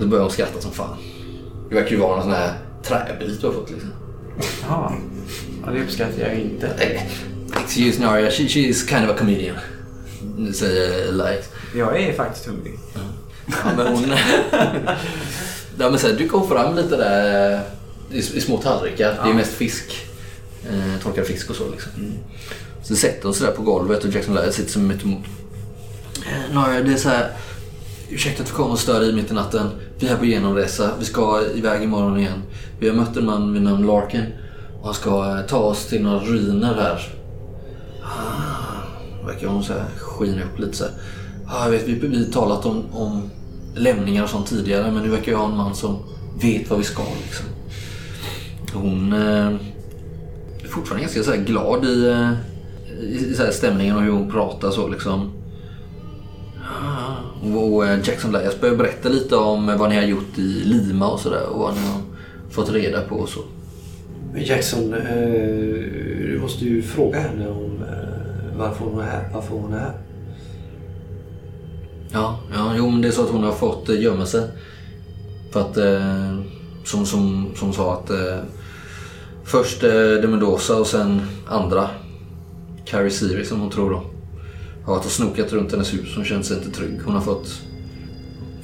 [0.00, 0.96] Så börjar hon skratta som fan.
[1.68, 2.52] Det verkar ju vara en sån här
[2.84, 3.90] träbit du har fått liksom.
[4.68, 4.92] Ja,
[5.72, 6.66] det uppskattar jag inte.
[7.64, 9.56] Excuse Naria, she, she is kind of a comedian.
[10.54, 11.44] Säger Elias.
[11.76, 12.78] Jag är faktiskt hungrig.
[12.94, 14.04] Ja men hon...
[15.78, 17.60] ja men sen dyker hon fram lite där
[18.10, 19.08] i, i små tallrikar.
[19.12, 19.34] Det är Ja.
[19.34, 20.06] mest fisk.
[20.70, 21.92] Eh, torkad fisk och så liksom.
[22.82, 25.24] Så sätter hon sig där på golvet och Jackson Elias sitter som mitt emot.
[26.26, 27.30] Eh, Naria, det är så här.
[28.12, 29.70] Ursäkta att vi kommer och stör dig mitt i natten.
[29.98, 30.90] Vi är på genomresa.
[30.98, 32.42] Vi ska iväg imorgon igen.
[32.80, 34.24] Vi har mött en man vid namn Larkin.
[34.80, 37.08] Och han ska eh, ta oss till några ruiner här.
[38.02, 40.92] Ah, verkar hon så här skina upp lite så här.
[41.46, 43.30] Ah, jag vet, vi vi har talat om, om
[43.74, 45.98] lämningar och sånt tidigare men nu verkar jag ha en man som
[46.42, 47.46] vet vad vi ska liksom.
[48.72, 49.46] Hon eh,
[50.62, 52.32] är fortfarande ganska så här glad i, eh,
[53.02, 55.39] i, i så här stämningen och hur hon pratar så liksom.
[57.42, 61.20] Och eh, Jackson Elias börjar berätta lite om vad ni har gjort i Lima och
[61.20, 62.00] sådär och vad ni har
[62.50, 63.40] fått reda på och så.
[64.36, 65.00] Jackson, eh,
[66.26, 69.30] du måste ju fråga henne om eh, varför hon är här.
[69.34, 69.92] Varför hon är här.
[72.12, 74.48] Ja, ja jo, men det är så att hon har fått eh, gömma sig.
[75.52, 76.40] För att, eh,
[76.84, 78.38] som, som, som sa att eh,
[79.44, 79.90] först eh,
[80.22, 81.90] de Mendoza och sen andra,
[82.84, 84.02] Carrie Siri som hon tror då,
[84.84, 86.16] har varit och snokat runt hennes hus.
[86.16, 87.00] Hon känner sig inte trygg.
[87.04, 87.60] Hon har fått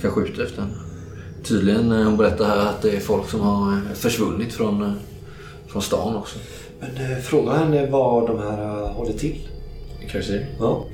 [0.01, 0.75] kanske ut efter henne.
[1.45, 4.93] Tydligen, eh, hon berättar här att det är folk som har eh, försvunnit från, eh,
[5.67, 6.39] från stan också.
[6.81, 9.49] Men eh, fråga henne vad de här eh, håller till.
[10.23, 10.47] Siri?
[10.61, 10.85] Ja.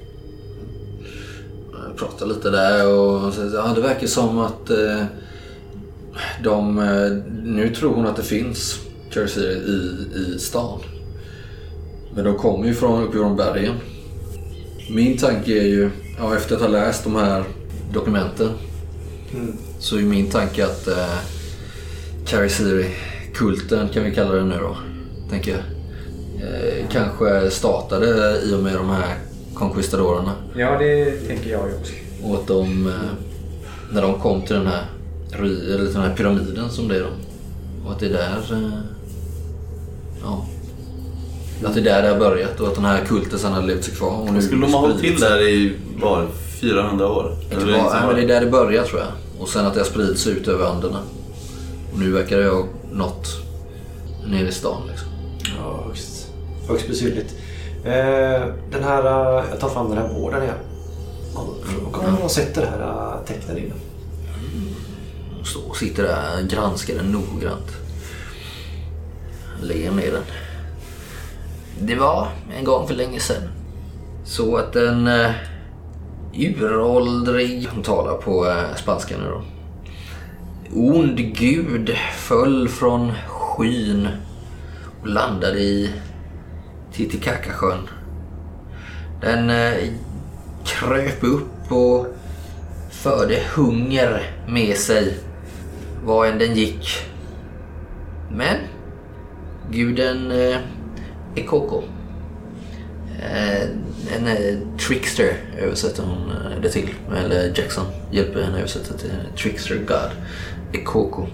[1.88, 5.04] Jag pratade lite där och så, ja, det verkar som att eh,
[6.44, 6.74] de...
[7.44, 8.78] Nu tror hon att det finns
[9.10, 10.80] Jersey i, i stan.
[12.14, 13.74] Men de kommer ju från uppifrån bergen.
[14.90, 17.44] Min tanke är ju, ja, efter att ha läst de här
[17.92, 18.50] dokumenten
[19.78, 21.14] så är min tanke att eh,
[22.26, 24.76] Carrie Siri-kulten kan vi kalla det nu då,
[25.30, 25.60] tänker jag.
[26.48, 29.14] Eh, kanske startade i och med de här
[29.54, 30.32] conquistadorerna.
[30.56, 31.92] Ja, det tänker jag ju också.
[32.22, 32.92] Och att de, eh,
[33.92, 34.84] när de kom till den här
[35.34, 37.10] eller den här pyramiden som det är då.
[37.86, 38.52] Och att det är där...
[38.52, 38.70] eh,
[40.24, 40.46] Ja.
[41.64, 43.84] Att det är där det har börjat och att den här kulten sen har levt
[43.84, 44.20] sig kvar.
[44.20, 46.26] Och nu Skulle de ha hållit till där i bara
[46.60, 47.36] 400 år?
[47.42, 49.08] Inte Eller bara, liksom nej, men det är där det börjar tror jag.
[49.42, 50.98] Och sen att det har spridits ut över Anderna.
[51.92, 53.28] Och nu verkar det ha nått
[54.26, 55.08] ner i stan liksom.
[55.58, 56.28] Ja, högst,
[56.68, 57.34] högst besynnerligt.
[57.84, 59.04] Eh, den här,
[59.38, 60.56] eh, jag tar fram den här båden igen.
[61.34, 63.72] Och om man sätter det här eh, tecknet
[65.52, 67.66] står och sitter där och granskar den noggrant.
[69.62, 70.22] Ler ner den.
[71.84, 72.28] Det var
[72.58, 73.42] en gång för länge sedan.
[74.24, 75.30] Så att en uh,
[76.34, 79.42] uråldrig, hon talar på uh, spanska nu då.
[80.74, 84.08] Ond gud föll från skyn
[85.00, 85.90] och landade i
[86.92, 87.88] Titicacasjön.
[89.20, 89.92] Den eh,
[90.64, 92.06] kröp upp och
[92.90, 95.18] förde hunger med sig
[96.04, 96.88] var än den gick.
[98.30, 98.56] Men
[99.70, 100.32] guden
[101.34, 101.82] Ekoko,
[103.20, 103.62] eh,
[104.16, 106.88] en eh, trickster översätter hon eh, det till.
[107.24, 110.10] Eller Jackson hjälper henne översätta till trickster god
[110.72, 111.26] Ekoko.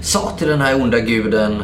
[0.00, 1.62] Sa till den här onda guden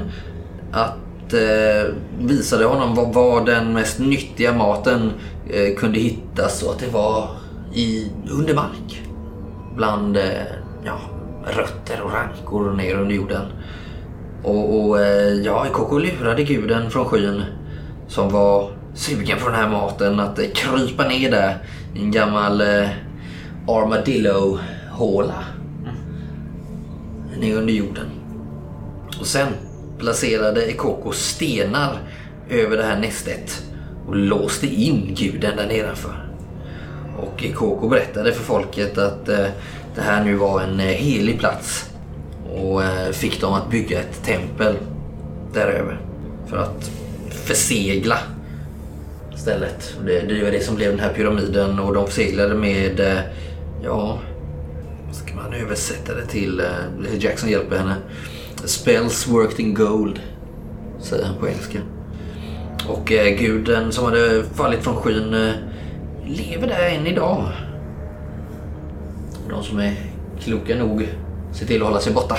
[0.73, 5.13] att eh, visade honom var, var den mest nyttiga maten
[5.51, 7.31] eh, kunde hittas och att det var
[7.75, 9.03] i under mark.
[9.77, 10.25] Bland eh,
[10.85, 10.99] ja,
[11.47, 13.47] rötter och rankor ner under jorden.
[14.45, 17.43] Och, och eh, ja, Koko lurade guden från skyn
[18.09, 21.59] som var sugen på den här maten att eh, krypa ner där
[21.95, 22.89] i en gammal eh,
[23.69, 25.45] armadillo-håla.
[27.39, 28.07] Ner under jorden.
[29.21, 29.49] Och sen
[29.99, 31.99] placerade Ekoko stenar
[32.51, 33.63] över det här nästet
[34.07, 36.29] och låste in guden där nedanför.
[37.19, 39.47] Och Ekoko berättade för folket att eh,
[39.95, 41.94] det här nu var en eh, helig plats
[42.55, 44.77] och eh, fick dem att bygga ett tempel
[45.53, 46.01] däröver
[46.47, 46.91] för att
[47.31, 48.19] försegla
[49.45, 49.97] stället.
[50.07, 53.19] Det, det var det som blev den här pyramiden och de förseglade med, eh,
[53.83, 54.19] ja,
[55.07, 56.61] vad ska man översätta det till?
[56.61, 57.95] Eh, Jackson hjälper henne.
[58.65, 60.21] Spells worked in gold,
[61.01, 61.79] säger han på engelska.
[62.89, 65.53] Och eh, guden som hade fallit från skyn eh,
[66.27, 67.53] lever där än idag.
[69.51, 69.95] De som är
[70.41, 71.09] kloka nog
[71.55, 72.37] se till att hålla sig borta.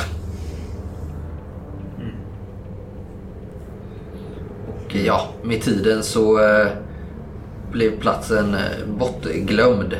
[4.67, 6.67] Och ja, med tiden så eh,
[7.71, 9.95] blev platsen eh, bortglömd.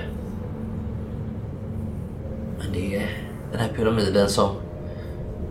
[2.60, 3.10] Men det är
[3.52, 4.50] den här pyramiden som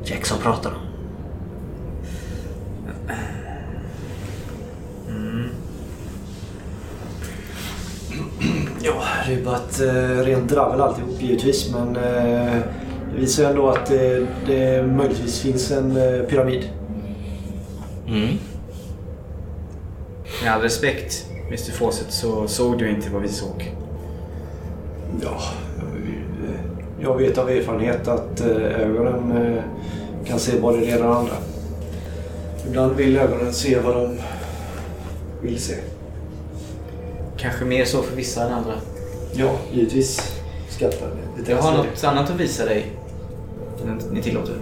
[0.04, 0.76] Jackson pratar om.
[5.08, 5.48] Mm.
[8.82, 11.72] Ja, det är bara ett eh, rent dravel alltihop givetvis.
[11.72, 12.60] Men eh,
[13.14, 16.68] visar ju ändå att det, det möjligtvis finns en eh, pyramid.
[18.06, 18.38] Mm.
[20.42, 23.74] Med all respekt, Mr Fawcett, så såg du inte vad vi såg.
[25.22, 25.40] Ja,
[27.00, 29.62] jag vet av erfarenhet att eh, ögonen eh,
[30.24, 31.34] kan se både det ena och det andra.
[32.66, 34.18] Ibland vill ögonen se vad de
[35.42, 35.74] vill se.
[37.36, 38.74] Kanske mer så för vissa än andra.
[39.34, 40.34] Ja, givetvis
[40.68, 41.40] skattar det.
[41.40, 42.86] lite Jag har något annat att visa dig.
[44.12, 44.54] Ni tillåter.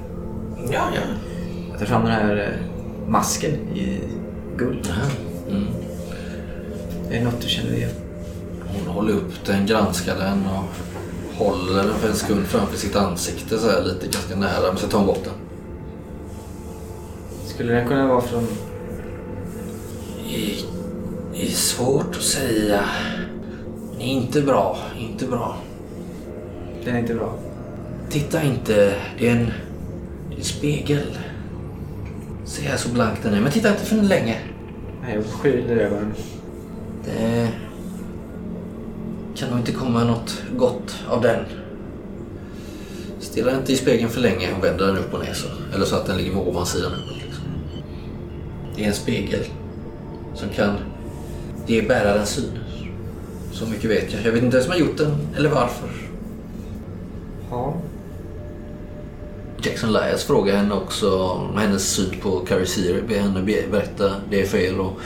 [0.70, 1.00] Ja, ja.
[1.70, 4.00] Jag tar fram den här eh, masken i
[4.56, 4.92] guld.
[5.50, 5.66] Mm.
[7.10, 7.90] Är det något du känner igen?
[8.66, 10.64] Hon håller upp den, granskar den och
[11.44, 14.68] håller den för en sekund framför sitt ansikte så här lite ganska nära.
[14.68, 15.34] Men så tar hon bort den.
[17.46, 18.46] Skulle den kunna vara från...
[20.30, 20.72] Det
[21.32, 22.84] det är svårt att säga.
[23.98, 25.56] Inte bra, inte bra.
[26.84, 27.34] Den är inte bra.
[28.12, 29.52] Titta inte, det är en,
[30.36, 31.18] en spegel.
[32.44, 34.38] Se här så blank den är, men titta inte för länge.
[35.02, 36.12] Nej, jag skyler ögonen.
[37.04, 37.48] Det
[39.34, 41.44] kan nog inte komma något gott av den.
[43.20, 45.48] Stirra inte i spegeln för länge och vänder den upp och ner så.
[45.74, 47.22] Eller så att den ligger med ovansidan uppåt.
[47.26, 47.44] Liksom.
[48.76, 49.44] Det är en spegel
[50.34, 50.76] som kan
[51.66, 52.58] ge bäraren syn.
[53.52, 54.22] Så mycket vet jag.
[54.22, 55.88] Jag vet inte vem som har gjort den eller varför.
[57.50, 57.81] Ja.
[59.64, 63.02] Jackson Lyas frågar henne också om hennes syn på Carrie Sear.
[63.08, 64.80] Ber henne berätta det är fel.
[64.80, 65.00] Och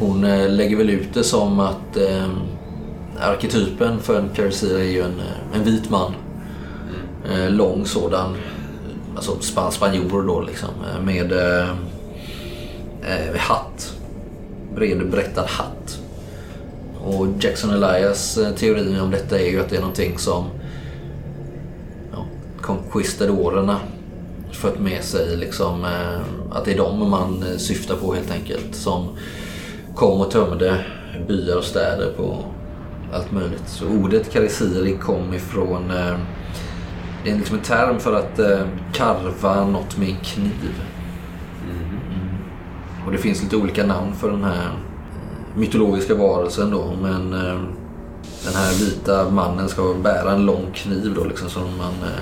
[0.00, 2.28] hon eh, lägger väl ut det som att eh,
[3.20, 6.14] arketypen för en Carrie Sear är ju en, eh, en vit man.
[7.32, 8.36] Eh, lång sådan.
[9.16, 10.70] Alltså span spanjor då liksom.
[10.94, 11.68] Eh, med eh,
[13.36, 13.94] hatt.
[14.74, 15.98] Bred brättad hatt.
[17.04, 20.44] Och Jackson Elias teori om detta är ju att det är någonting som
[22.64, 23.80] conquistadorerna
[24.52, 26.20] fört med sig liksom eh,
[26.50, 28.74] att det är dem man eh, syftar på helt enkelt.
[28.74, 29.08] Som
[29.94, 30.84] kom och tömde
[31.28, 32.44] byar och städer på
[33.12, 33.68] allt möjligt.
[33.68, 36.16] Så ordet karisiri kom ifrån eh,
[37.24, 38.60] det är liksom en term för att eh,
[38.92, 40.82] karva något med en kniv.
[41.70, 41.98] Mm.
[43.06, 46.92] Och det finns lite olika namn för den här eh, mytologiska varelsen då.
[47.02, 47.60] Men eh,
[48.44, 52.20] den här vita mannen ska bära en lång kniv då liksom som man eh,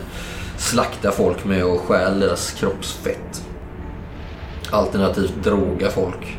[0.57, 3.49] slaktar folk med och stjäl deras kroppsfett.
[4.71, 6.39] Alternativt droga folk.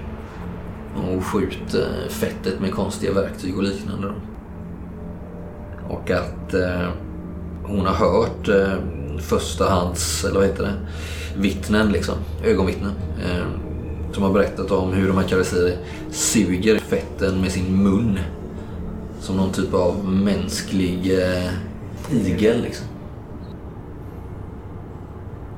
[0.95, 4.07] Och skjuter eh, fettet med konstiga verktyg och liknande.
[4.07, 4.13] Då.
[5.95, 6.89] Och att eh,
[7.63, 8.77] hon har hört eh,
[9.21, 10.73] förstahands, eller vad heter det,
[11.41, 12.91] vittnen liksom, ögonvittnen.
[13.23, 13.45] Eh,
[14.13, 15.77] som har berättat om hur de här karisiri
[16.11, 18.19] suger fetten med sin mun.
[19.23, 21.51] Som någon typ av mänsklig eh,
[22.11, 22.87] igel liksom.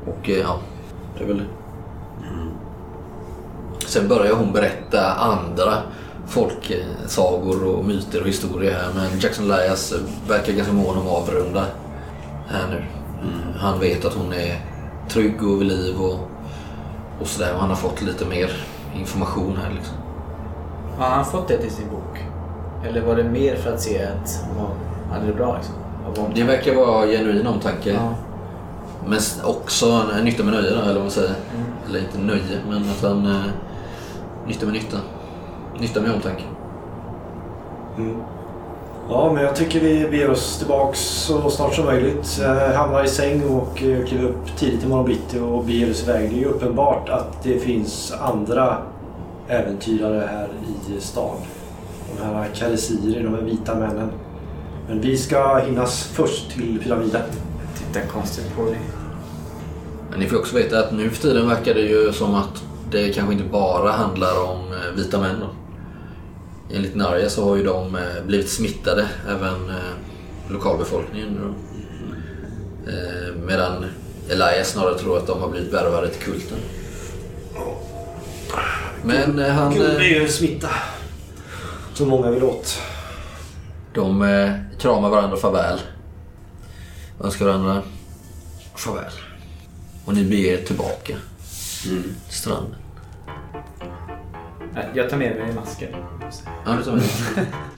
[0.06, 0.60] Och eh, ja,
[1.18, 1.46] det är väl det.
[3.88, 5.74] Sen börjar hon berätta andra
[6.28, 8.90] folksagor och myter och historier här.
[8.96, 9.94] Men Jackson Elias
[10.28, 11.66] verkar ganska mån om att avrunda
[12.48, 12.84] här nu.
[13.58, 14.66] Han vet att hon är
[15.10, 16.20] trygg och vid liv och,
[17.22, 17.54] och sådär.
[17.54, 18.66] Och han har fått lite mer
[18.96, 19.96] information här liksom.
[20.98, 22.35] Har han fått det till sin bok?
[22.90, 24.68] Eller var det mer för att se att hon
[25.12, 25.76] hade det bra liksom?
[26.36, 27.90] Det verkar vara genuin omtanke.
[27.90, 28.16] Ja.
[29.07, 31.30] Men också en nytta med nöje då, eller vad man säger.
[31.30, 31.66] Mm.
[31.90, 33.26] Eller inte nöje, men att han...
[33.26, 33.41] Eh,
[34.48, 34.98] nytta med nytta.
[35.80, 36.44] Nytta med omtanke.
[37.98, 38.16] Mm.
[39.10, 42.41] Ja, men jag tycker vi beger oss tillbaks så snart som möjligt.
[42.44, 46.30] Eh, hamnar i säng och eh, kliver upp tidigt imorgon bitti och beger oss iväg.
[46.30, 48.78] Det är ju uppenbart att det finns andra
[49.48, 50.48] äventyrare här
[50.98, 51.36] i stan.
[52.18, 54.10] De här karisiri, de här vita männen.
[54.88, 57.22] Men vi ska hinnas först till pyramiden.
[57.78, 58.80] Tittar konstigt på dig.
[60.10, 63.14] Men ni får också veta att nu för tiden verkar det ju som att det
[63.14, 65.36] kanske inte bara handlar om eh, vita män.
[65.40, 65.50] Då.
[66.76, 71.40] Enligt Narja så har ju de eh, blivit smittade, även eh, lokalbefolkningen.
[71.42, 71.54] Då.
[73.46, 73.86] Medan
[74.30, 76.58] Elias snarare tror att de har blivit värvade till kulten.
[79.04, 79.74] Men han...
[79.74, 80.70] Gud, är ju en smitta.
[81.95, 82.81] Som många vill åt.
[83.93, 85.80] De eh, kramar varandra farväl.
[87.23, 87.81] Önskar varandra
[88.76, 89.11] farväl.
[90.05, 91.13] Och ni beger er tillbaka
[91.84, 92.76] till stranden.
[94.73, 95.89] Nej, Jag tar med mig masken.
[96.65, 97.45] Ja, du tar med dig.